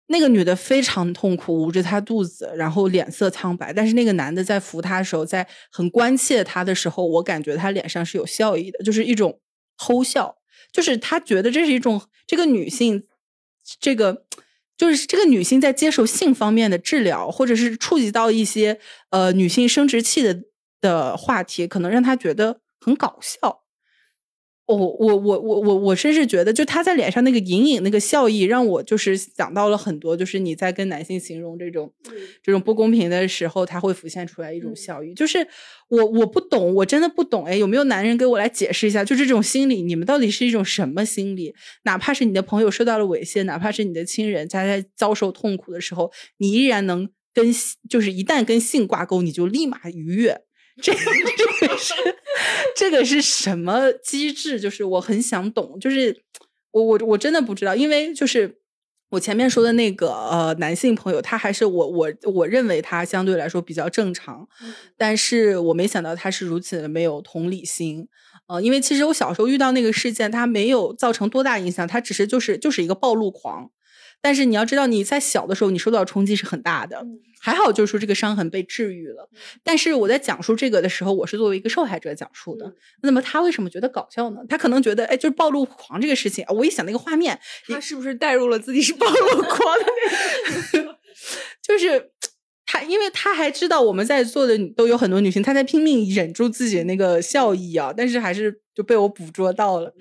[0.08, 9.40] 那个女的非常痛苦，捂着她肚子，然后脸色苍白，但是那个男的在扶她的时候，在很关切她的时候，我感觉他脸上是有笑意的，就是一种
[9.78, 10.36] 偷笑，
[10.70, 13.06] 就是他觉得这是一种这个女性
[13.80, 14.26] 这个。
[14.82, 18.80] 就是这个女性在接受性方面的治疗，或者是触及到一些
[19.10, 20.42] 呃女性生殖器的
[20.80, 23.62] 的话题，可能让她觉得很搞笑。
[24.66, 30.16] 我我我我我我甚至觉得，就他在脸上那个隐隐那个笑意，让我就是想到了很多。
[30.16, 31.92] 就是你在跟男性形容这种
[32.42, 35.12] 这种不公平的时候，他会浮现出来一种笑意。
[35.14, 35.46] 就是
[35.88, 37.44] 我我不懂，我真的不懂。
[37.44, 39.04] 哎，有没有男人给我来解释一下？
[39.04, 41.54] 就这种心理，你们到底是一种什么心理？
[41.84, 47.52] 哪怕是你的朋友受到了猥亵，哪怕是你的亲人在在遭受痛苦的时候，你依然能跟
[47.90, 50.42] 就是一旦跟性挂钩，你就立马愉悦。
[50.80, 51.94] 这这个是
[52.76, 54.58] 这个是什么机制？
[54.60, 56.22] 就是我很想懂，就是
[56.70, 58.58] 我我我真的不知道，因为就是
[59.10, 64.48] 我前面说的那个呃男性朋友，他还是我我我认为他相对来说比较正常，
[64.96, 68.08] 但是我没想到他是如此的没有同理心，
[68.48, 73.70] 呃，因为其实我小时候遇到那个事件，他没有造成多大影响，他只是就是就是一个暴露狂。
[74.22, 77.04] 但是你要知道，你在小的时候你受到冲击是很大的，
[77.40, 79.28] 还好就是说这个伤痕被治愈了。
[79.64, 82.72] 但是我在讲述这个的时候，我是作为一个受害者讲述的。
[83.02, 84.40] 那么他为什么觉得搞笑呢？
[84.48, 90.98] 他可能觉得，哎，就是暴露狂这个事情，我一想那个画面，他是不是带入了自己是暴露狂的？
[91.60, 92.12] 就是
[92.64, 99.92] 他，因为他还知道我们在座的都有很多女性，她在拼命忍住自己的那个笑意啊，但是还是就被我捕捉到了。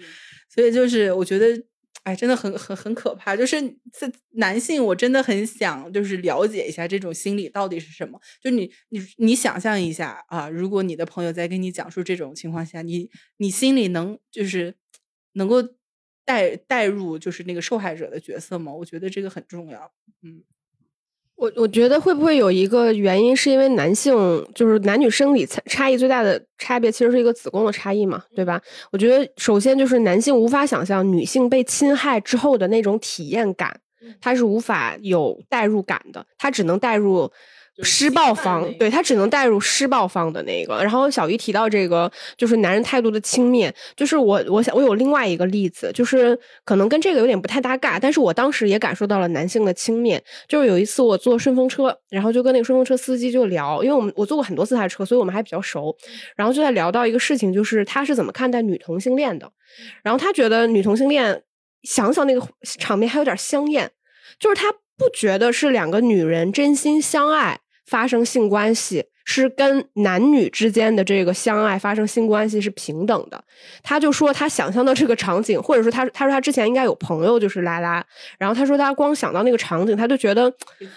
[0.54, 1.60] 所以就是我觉得。
[2.04, 3.36] 哎，真的很很很可怕。
[3.36, 3.62] 就是
[3.94, 8.20] 这男性，我真的很想就是了解一下这种心理到底是什么。
[8.42, 14.76] 就你你你想象一下啊，如果你的朋友在跟你讲述这种情况下，你你心里能就是
[15.34, 15.62] 能够
[16.26, 18.74] 带带入就是那个受害者的角色吗？
[18.74, 19.92] 我觉得这个很重要。
[20.24, 20.44] 嗯。
[21.36, 24.14] 我我觉得会不会有一个原因，是因为男性
[24.54, 28.62] 就是男女生理差差异最大的差别，其实是一个子宫的差异嘛，对吧？
[28.92, 33.80] 我觉得首先就是男性无法想象女性被侵害之后的那种体验感，
[34.20, 37.32] 他是无法有代入感的，他只能代入。
[37.84, 40.76] 施暴方，对他只能带入施暴方的那个。
[40.82, 43.72] 然后小鱼提到这个，就是男人态度的轻蔑。
[43.96, 50.20] 就是我，我想我有另外一个例子，就是可能跟这个有点不太搭嘎，但是我当时也感受到了男性的轻蔑。
[50.48, 55.96] 就是有一次我坐顺风车，然后就跟那个顺风车司机就聊，因为我们我坐过很多次他的车，所以我们还比较熟。
[56.36, 59.52] 然后就在聊到一个事情，就是他是怎么看待女同性恋的。
[60.04, 61.44] 然后他觉得女同性恋，
[61.84, 62.46] 想想那个
[62.80, 63.90] 场面还有点香艳，
[64.40, 67.60] 就是他不觉得是两个女人真心相爱。
[67.92, 73.44] 发生性关系是跟男女之间的这个相爱发生性关系是平等的。
[73.84, 78.02] 他就说他想象到这个场景，或者说他他说他之前应该有朋友就是拉拉，
[78.40, 80.50] 然后他说他光想到那个场景，他就觉得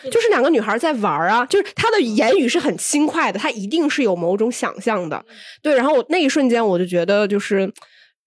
[0.08, 5.24] 就是两个女孩在玩啊，就是他的言语是很轻快的，他一定是有某种想象的。
[5.60, 7.70] 对，然后我那一瞬间我就觉得就是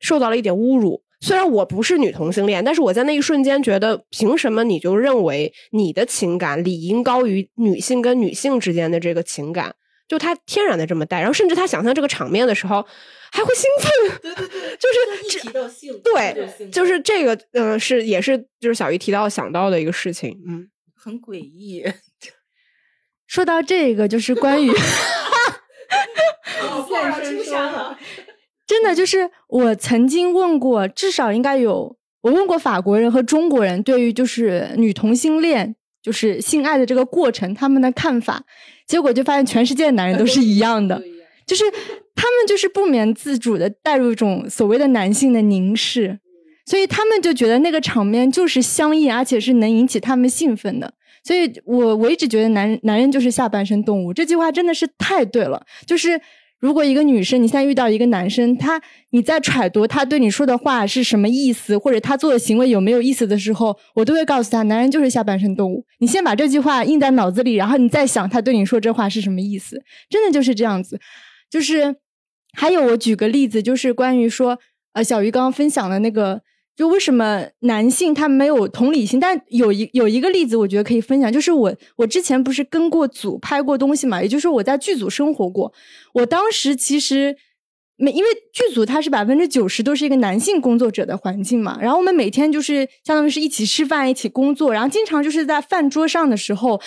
[0.01, 1.01] 受到了一点侮辱。
[1.19, 9.75] 虽然我不是女同性恋，但是我在那一瞬间觉得，凭什么你就认为你的情感理应高于女性跟女性之间的这个情感？
[10.07, 12.85] 就他天然的这么带，然后甚至他想象这个场面的时候
[13.29, 13.91] 还会兴奋。
[14.21, 21.83] 对对 对，就是提到性，对，就是这个，嗯，是也是就是小鱼提到想到的一个事情，嗯，很诡异。
[23.25, 24.71] 说到这个，就是关于
[26.87, 27.99] 现身说法。
[28.67, 38.43] 真的就是我曾经问过，至少应该有我问过法国人和中国人对于就是女同性恋就是性爱的这个过程他们的看法，
[38.85, 41.01] 结果就发现全世界的男人都是一样的，
[41.47, 41.63] 就是
[42.13, 46.19] 他们就是不免自主的带入一种所谓的男性的凝视，
[46.65, 50.93] 所以他们就觉得那个场面就是香艳，而且是能引起他们兴奋的。
[51.23, 55.65] 所以我我一直觉得男男人就是下半身动物，这句话真的是太对了。
[55.85, 56.19] 就是
[56.59, 58.81] 如果一个女生你现在遇到一个男生，他
[59.11, 65.85] 你在揣度他对你说的话是什么意思，或者他做的行为有没有意思的时候，我都会告诉他，男人就是下半身动物。
[65.99, 70.99] 你先把这句话印在脑子里，然后你再想他对你说这话是什么意思，真的就是这样子。
[71.49, 71.95] 就是
[72.53, 74.57] 还有我举个例子，就是关于说
[74.93, 76.41] 呃小鱼刚刚分享的那个。
[76.77, 79.19] 就为什么男性他没有同理心？
[79.19, 85.73] 但有一有一个例子，我觉得可以分享，就是我我之前不是跟过组拍过东西嘛，也就是我在剧组生活过。
[86.13, 87.35] 我当时其实
[87.95, 96.79] 每因为剧组它是百分之九十都是一个男性工作者的环境嘛，然后我们每天就是相当于是一起吃饭、一起工作，然后经常就是在饭桌上的时候，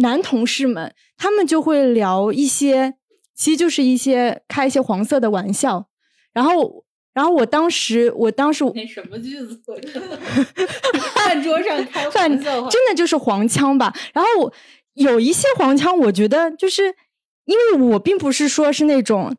[0.00, 2.94] 男同事们他们就会聊一些，
[3.34, 5.88] 其实就是一些开一些黄色的玩笑，
[6.32, 6.85] 然后。
[7.16, 9.58] 然后我当时，我当时那什么句子？
[11.14, 13.90] 饭桌上开饭真的就是黄腔吧。
[14.12, 14.52] 然后我
[14.92, 16.94] 有一些黄腔，我觉得就是
[17.46, 19.34] 因为我并不是说是那种。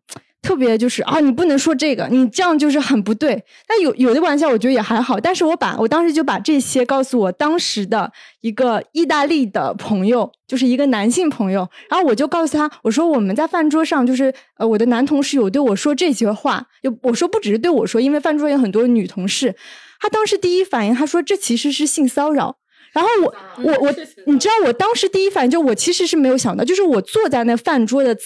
[0.47, 3.43] 特别就是啊，你不能说这个，你这样就是很不对。
[3.67, 5.19] 但有有的玩笑，我觉得也还好。
[5.19, 11.67] 但是我把我当时就把这些告诉我当时的一个意大利的朋友，就是一个男性朋友。
[11.89, 16.65] 然后我就告诉他，我说我们在饭桌上，就是呃，我的男同事有对我说这些话。
[16.81, 19.53] 就我说不只是对我说，因为饭桌有很多女同事。
[19.99, 22.55] 他当时第一反应，他说这其实是性骚扰。
[22.93, 23.93] 然后我我我，
[24.27, 28.17] 你知道我当时第一反应就我其实是没有想到，就是我坐在那饭桌的。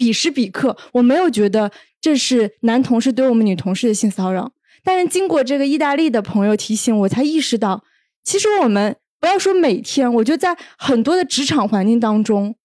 [0.00, 1.70] 彼时彼刻，我没有觉得
[2.00, 4.50] 这是男同事对我们女同事的性骚扰，
[4.82, 7.84] 但是经过这个意大利的朋友提醒，我才意识到，
[8.24, 12.56] 其实我们不要说每天，我觉得在很多的职场环境当中，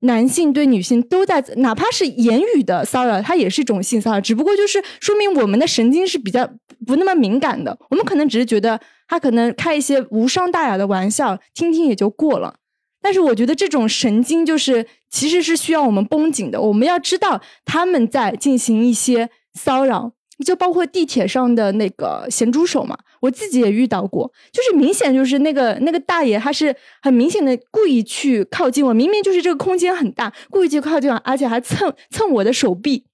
[0.00, 6.48] 男性对女性都在，哪怕是言语的骚扰，它也是一种性骚扰，只不过就是说明我们的神经是比较
[6.86, 12.54] 不那么敏感的，我们可能只是觉得他可能开一些无伤大雅的玩笑，听听也就过了。
[13.00, 16.60] 但是我觉得这种神经就是其实是需要我们绷紧的。
[16.60, 20.12] 我们要知道他们在进行一些骚扰，
[20.44, 33.04] 就包括地铁上的那个咸猪手嘛，我自己也遇到过，就是明显就是那个那个大爷他是很明显的故意去靠近我，明明就是这个空间很大，故意去靠近我，而且还蹭蹭我的手臂。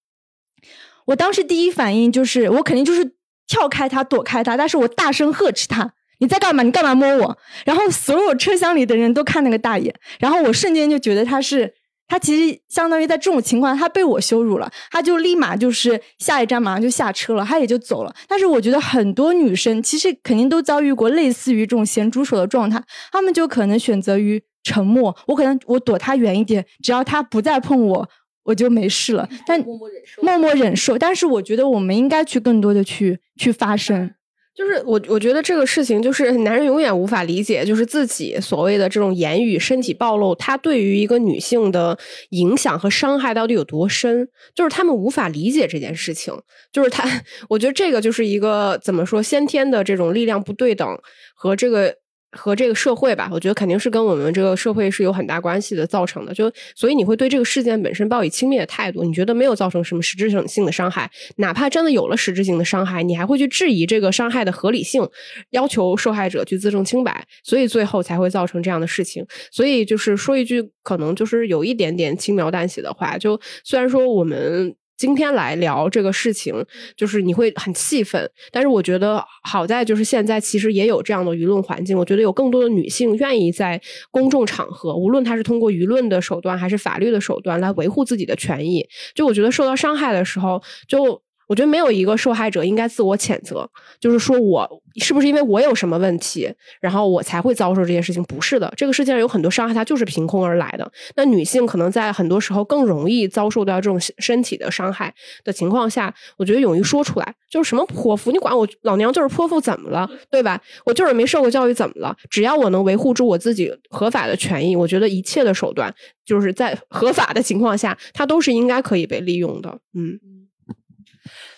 [1.06, 3.14] 我当时第一反应就是我肯定就是
[3.46, 5.92] 跳开他躲开他，但是我大声呵斥他。
[6.18, 6.62] 你在干嘛？
[6.62, 7.38] 你干嘛摸我？
[7.64, 11.74] 然后所有车厢里的人都看那个大爷，然后我瞬间就觉得他是
[12.06, 18.14] 他，其实相当于在这种情况，他被我羞辱了，他就立马就是下一站马上就下车了，他也就走了。
[18.28, 25.16] 但是我觉得很多女生其实肯定都遭遇过类似于这种咸猪手的状态，她们就可能选择于沉默。
[25.26, 28.08] 我可能我躲他远一点，只要他不再碰我，
[28.44, 29.28] 我就没事了。
[29.46, 30.98] 但默默忍受，默默忍受。
[30.98, 34.10] 但是我觉得我们应该去更多的去去发声。
[34.54, 41.98] 就是我，我觉得这个事情就是 男人永远无法理解，就是自己所谓的这种言语、身体暴露，他对于一个女性的
[42.30, 44.28] 影响和伤害到底有多深？
[44.54, 46.32] 就是他们无法理解这件事情。
[46.72, 47.02] 就是他，
[47.50, 50.98] 我觉得这个就是一个怎么说，先天的这种力量不对等
[51.34, 51.96] 和这个。
[52.36, 56.34] 和这个社会吧，我觉得肯定是跟我们这个社会是有很大关系的造成的。
[56.34, 65.08] 就所以你会对这个事件本身抱以轻蔑的态度，你觉得没有造成什么实质性的伤害，哪怕真的有了实质性的伤害，你还会去质疑这个伤害的合理性，
[65.50, 69.24] 要求受害者去自证清白，所以最后才会造成这样的事情。
[69.50, 74.74] 所以就是说一句可能就是有一点点轻描淡写的话，就虽然说我们。
[75.04, 76.64] 今天来聊这个事情，
[76.96, 83.78] 就是你会很气愤，但是我觉得好在就是现在其实也有这样的舆论环境，我觉得有更多的女性愿意在
[84.10, 88.88] 公众场合，无论她是通过舆论的手段还是法律的手段来维护自己的权益。
[89.14, 91.23] 就我觉得受到伤害的时候，就。
[91.46, 93.68] 我觉得没有一个受害者应该自我谴责，
[94.00, 98.22] 就是说我是不是因为我有什么问题，然后我才会遭受这件事情？
[98.24, 100.90] 不是的，这个世界上有很多伤害，它就是凭空而来的。
[101.16, 110.60] 那女性可能在很多时候更容易遭受到这种身体的伤害的情况下，我觉得勇于说出来，就是什么泼妇，你管我老娘就是泼妇怎么了，对吧？
[110.84, 112.16] 我就是没受过教育怎么了？
[112.30, 119.78] 只要我能维护住我自己合法的权益，我觉得一切的手段就是在合法的情况下，它都是应该可以被利用的。
[119.94, 120.18] 嗯。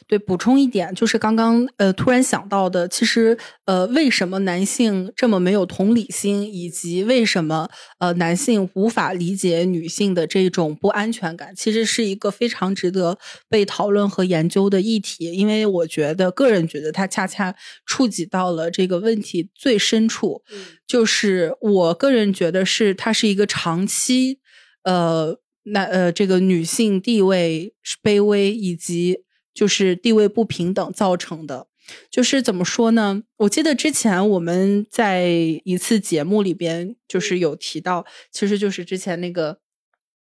[0.08, 15.32] 对，补充一点，就是刚刚呃突然想到的，其实呃为什么男性这么没有同理心，以及为什么呃男性无法理解女性的这种不安全感，其实是一个非常值得被讨论和研究的议题。
[15.32, 17.54] 因为我觉得，个人觉得它恰恰
[17.84, 20.42] 触及到了这个问题最深处，
[20.86, 24.38] 就是我个人觉得是它是一个长期
[24.84, 25.40] 呃。
[25.68, 29.18] 那呃，这个女性地位卑微以及
[29.56, 31.66] 就是地位不平等造成的，
[32.10, 33.22] 就是怎么说呢？
[33.38, 35.26] 我记得之前我们在
[35.64, 39.58] 一次节目里边就是有提到，其实就是之前那个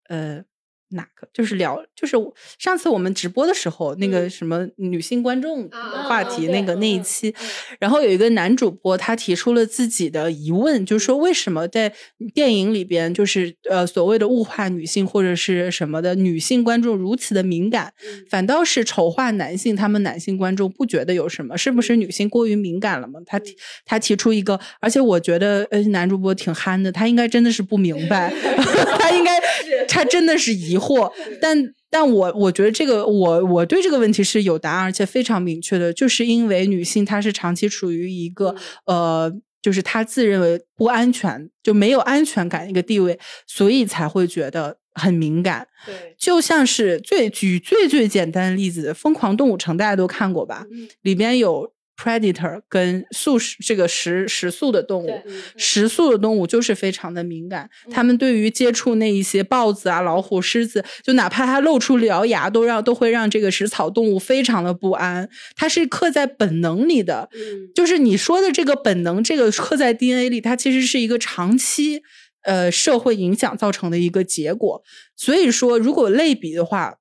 [0.10, 0.49] 呃。
[0.92, 2.16] 哪个就是聊，就是
[2.58, 5.70] 上次我们直播的时候，那个什么女性观众
[6.08, 7.32] 话题那个那一期，
[7.80, 11.94] 然后有一个男主播他提出了自己的疑问，就是说为什么在
[12.34, 17.94] 电影里边，就是呃所谓的物化女性或者是什么的女性观众如此的敏感，
[18.28, 23.20] 反倒是丑化男性，他们男性观众不觉得有什么，是不是女性过于敏感了吗？
[23.28, 28.34] 他提他提出一个，而且我觉得呃男主播挺憨的，他应该真的是不明白，
[28.98, 29.40] 他应该
[29.88, 30.79] 他真的是疑。
[30.80, 31.12] 惑，
[31.42, 38.56] 但但我我觉得这个我我对这个问题是有答案，而且非常明确的，就是因为女性她是长期处于一个
[38.86, 45.68] 呃，就是她自认为不安全就没有安全感一个地位，所以才会觉得很敏感。
[45.86, 50.66] 对，就像是最举最最简单的例子，《疯狂动物城》大家都看过吧？
[51.02, 51.74] 里边有。
[52.00, 55.22] Predator 跟素食这个食食素的动物，
[55.58, 65.30] 食素的动物就是非常的敏感，他们对于接触那一些豹子啊、老虎、狮子，就哪怕它露出獠牙，都让都会让这个食草动物非常的不安。
[65.58, 67.30] 它是刻在本能里的，
[67.76, 72.02] 就是你说的这个本能，这个刻在 DNA 里，它其实是一个长期
[72.44, 74.82] 呃社会影响造成的一个结果。
[75.18, 76.96] 所以说，如果类比的话，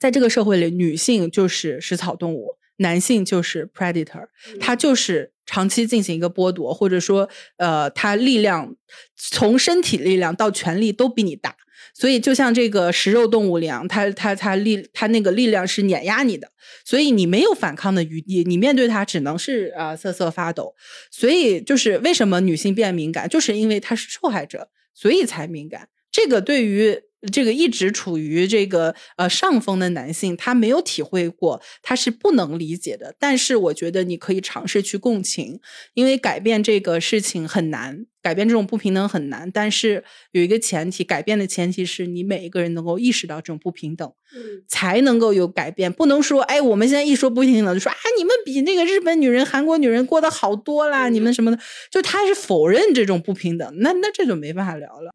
[0.00, 2.59] 在这个社会里，女性就是食草动物。
[2.80, 4.26] 男性就是 predator，
[4.58, 7.28] 他就是长期进行一个剥夺，或者说，
[7.58, 8.74] 呃，他力量
[9.16, 11.54] 从身体力量到权力都比你大，
[11.92, 16.50] 所以就像这个食肉动物一样，他他他力他那个力量是碾压你的，
[16.84, 20.74] 所以你没有反抗的余地，你面对他只能是啊瑟瑟发抖。
[21.10, 25.88] 所以就是为什么女性变敏感，就是因为她是受害者，所以才敏感。
[26.10, 27.02] 这个对于。
[27.32, 33.14] 这个一直处于这个呃上风的男性，他没有体会过，他是不能理解的。
[33.18, 35.60] 但是我觉得你可以尝试去共情，
[35.94, 38.06] 因为改变这个事情很难。
[38.22, 44.12] 改变这种不平等很难，但是有一个前提，改变的前提是你每一个人能够意识到这种不平等，
[44.68, 45.92] 才能够有改变。
[45.92, 51.58] 不能说，哎，我们现在一说不平等，就说啊，你们比那个日本女人、韩国女人过得好多啦，你们什么的，
[51.90, 55.10] 就他是否认这种不平等，那那这就没办法聊了。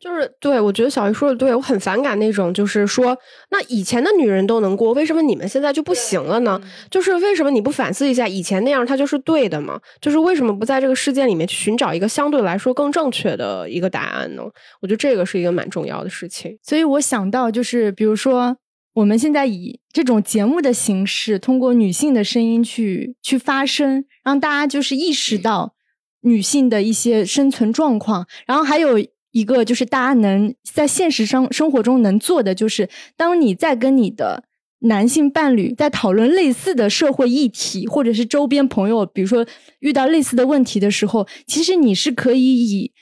[0.00, 3.16] 就是对我觉得小鱼说的对，我很反感那种，就是说，
[3.50, 6.60] 那以前的女人都能过，为什么你们现在就不行了呢？
[6.90, 9.78] 就是为什么你不反思一下，以前那样它就是对的吗？
[10.00, 14.42] 就是为什么不在这个事件里面去寻找一个相对来说更正确的一个答案呢？
[14.80, 16.56] 我觉得这个是一个蛮重要的事情。
[16.62, 18.56] 所以我想到，就是比如说，
[18.94, 25.74] 我们现在以这种节目的形式，通过女性的声音去去发声，让大家就是意识到
[26.22, 28.26] 女性的一些生存状况。
[28.46, 28.98] 然后还有
[29.32, 34.44] 一个就是大家能在现实生生活中能做的，就是当你在跟你的。
[34.80, 39.44] 男性伴侣在讨论类似的社会议题，或者是周边朋友，比如说
[39.80, 42.92] 遇到类似的问题的时候，其实你是可以以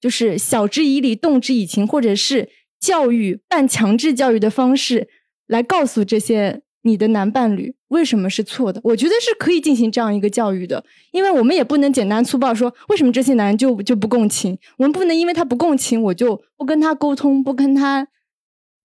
[0.00, 2.48] 就是晓之以理、动之以情，或者是
[2.80, 5.08] 教育半强制教育的方式
[5.46, 8.80] 来告诉这些你的男伴侣为什么是错的。
[8.84, 10.82] 我觉得是可以进行这样一个教育的，
[11.12, 18.08] 因为我们也不能简单粗暴说为什么这些男人就就不共情，我们不能因为他不共情，我就不跟他沟通，不跟他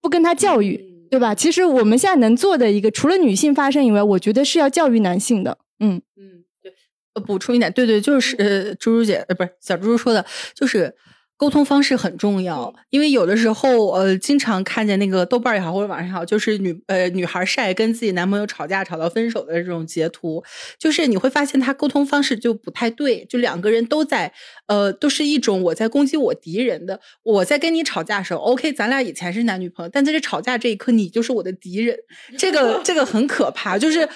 [0.02, 0.91] 不跟他教育。
[1.12, 1.34] 对吧？
[1.34, 5.58] 其实我们现在能做的一个，除了女性发声以外，我觉得是要教育男性的。
[5.78, 6.72] 嗯嗯，对。
[7.26, 10.94] 补充一点，对对，就是呃，猪猪姐呃，不是小猪猪说的，就是。
[11.42, 20.40] 沟通方式很重要，因为有的时候，呃，经常看见那个豆瓣也好，或者网上也好，就是女呃女孩晒跟自己男朋友吵架吵到分手的这种截图，
[20.78, 24.32] 就是你会发现他沟通方式就不太对，就两个人都在，
[24.68, 31.96] 呃，都是一种我在攻击我敌人的，我在跟你吵架的时候，OK，咱俩以前是男女朋友，但在这吵架这一刻，你就是我的敌人，
[32.38, 34.08] 这个这个很可怕，就是。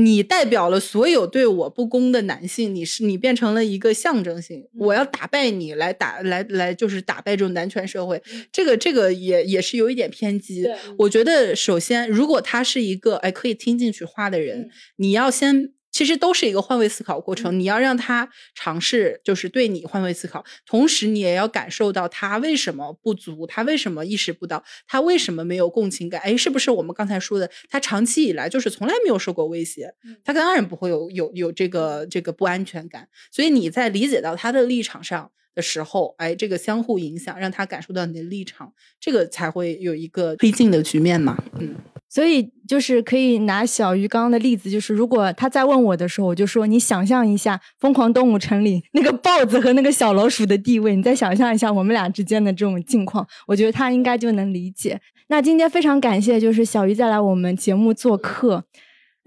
[0.00, 10.64] 你代表了所有对我不公的男性，你是你变成了一个象征性，我要打败你来打来来就是打败这种男权社会，这个这个也也是有一点偏激。
[10.98, 15.72] 我觉得首先，如果他是一个哎可以听进去话的人，你要先。
[15.98, 17.58] 其实都是一个换位思考过程。
[17.58, 26.20] 你要让他尝试，就是对你换位思考，同时你也要感受到他为什么不足，他为什么意识不到，他为什么没有共情感？
[26.20, 29.92] 哎，是不是我们刚才说的，他长期以来就是从来没有受过威胁，
[30.22, 33.08] 他当然不会有有有这个这个不安全感。
[33.32, 35.32] 所以你在理解到他的立场上。
[35.54, 41.36] 的时候，哎，这个相互影响，让他感受到你的立场，这个才会有一个推进的局面嘛。
[41.58, 41.74] 嗯，
[42.08, 55.00] 所以就是可以拿小鱼刚刚的例子，就是如果他再问我的时候，我就说你想象一下《疯狂动物城》里那个豹子和那个小老鼠的地位，你再想象一下我们俩之间的这种境况，我觉得他应该就能理解。
[55.28, 58.64] 那今天非常感谢，就是小鱼再来我们节目做客。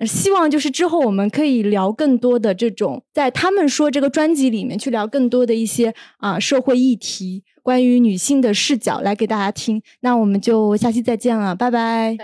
[0.03, 9.79] 希望就是之后我们可以聊更多的这种，在他们说这个专辑里面去聊更多的一些啊社会议题，关于女性的视角来给大家听。
[9.99, 12.17] 那我们就下期再见了，拜拜，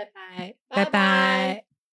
[0.68, 1.64] 拜拜，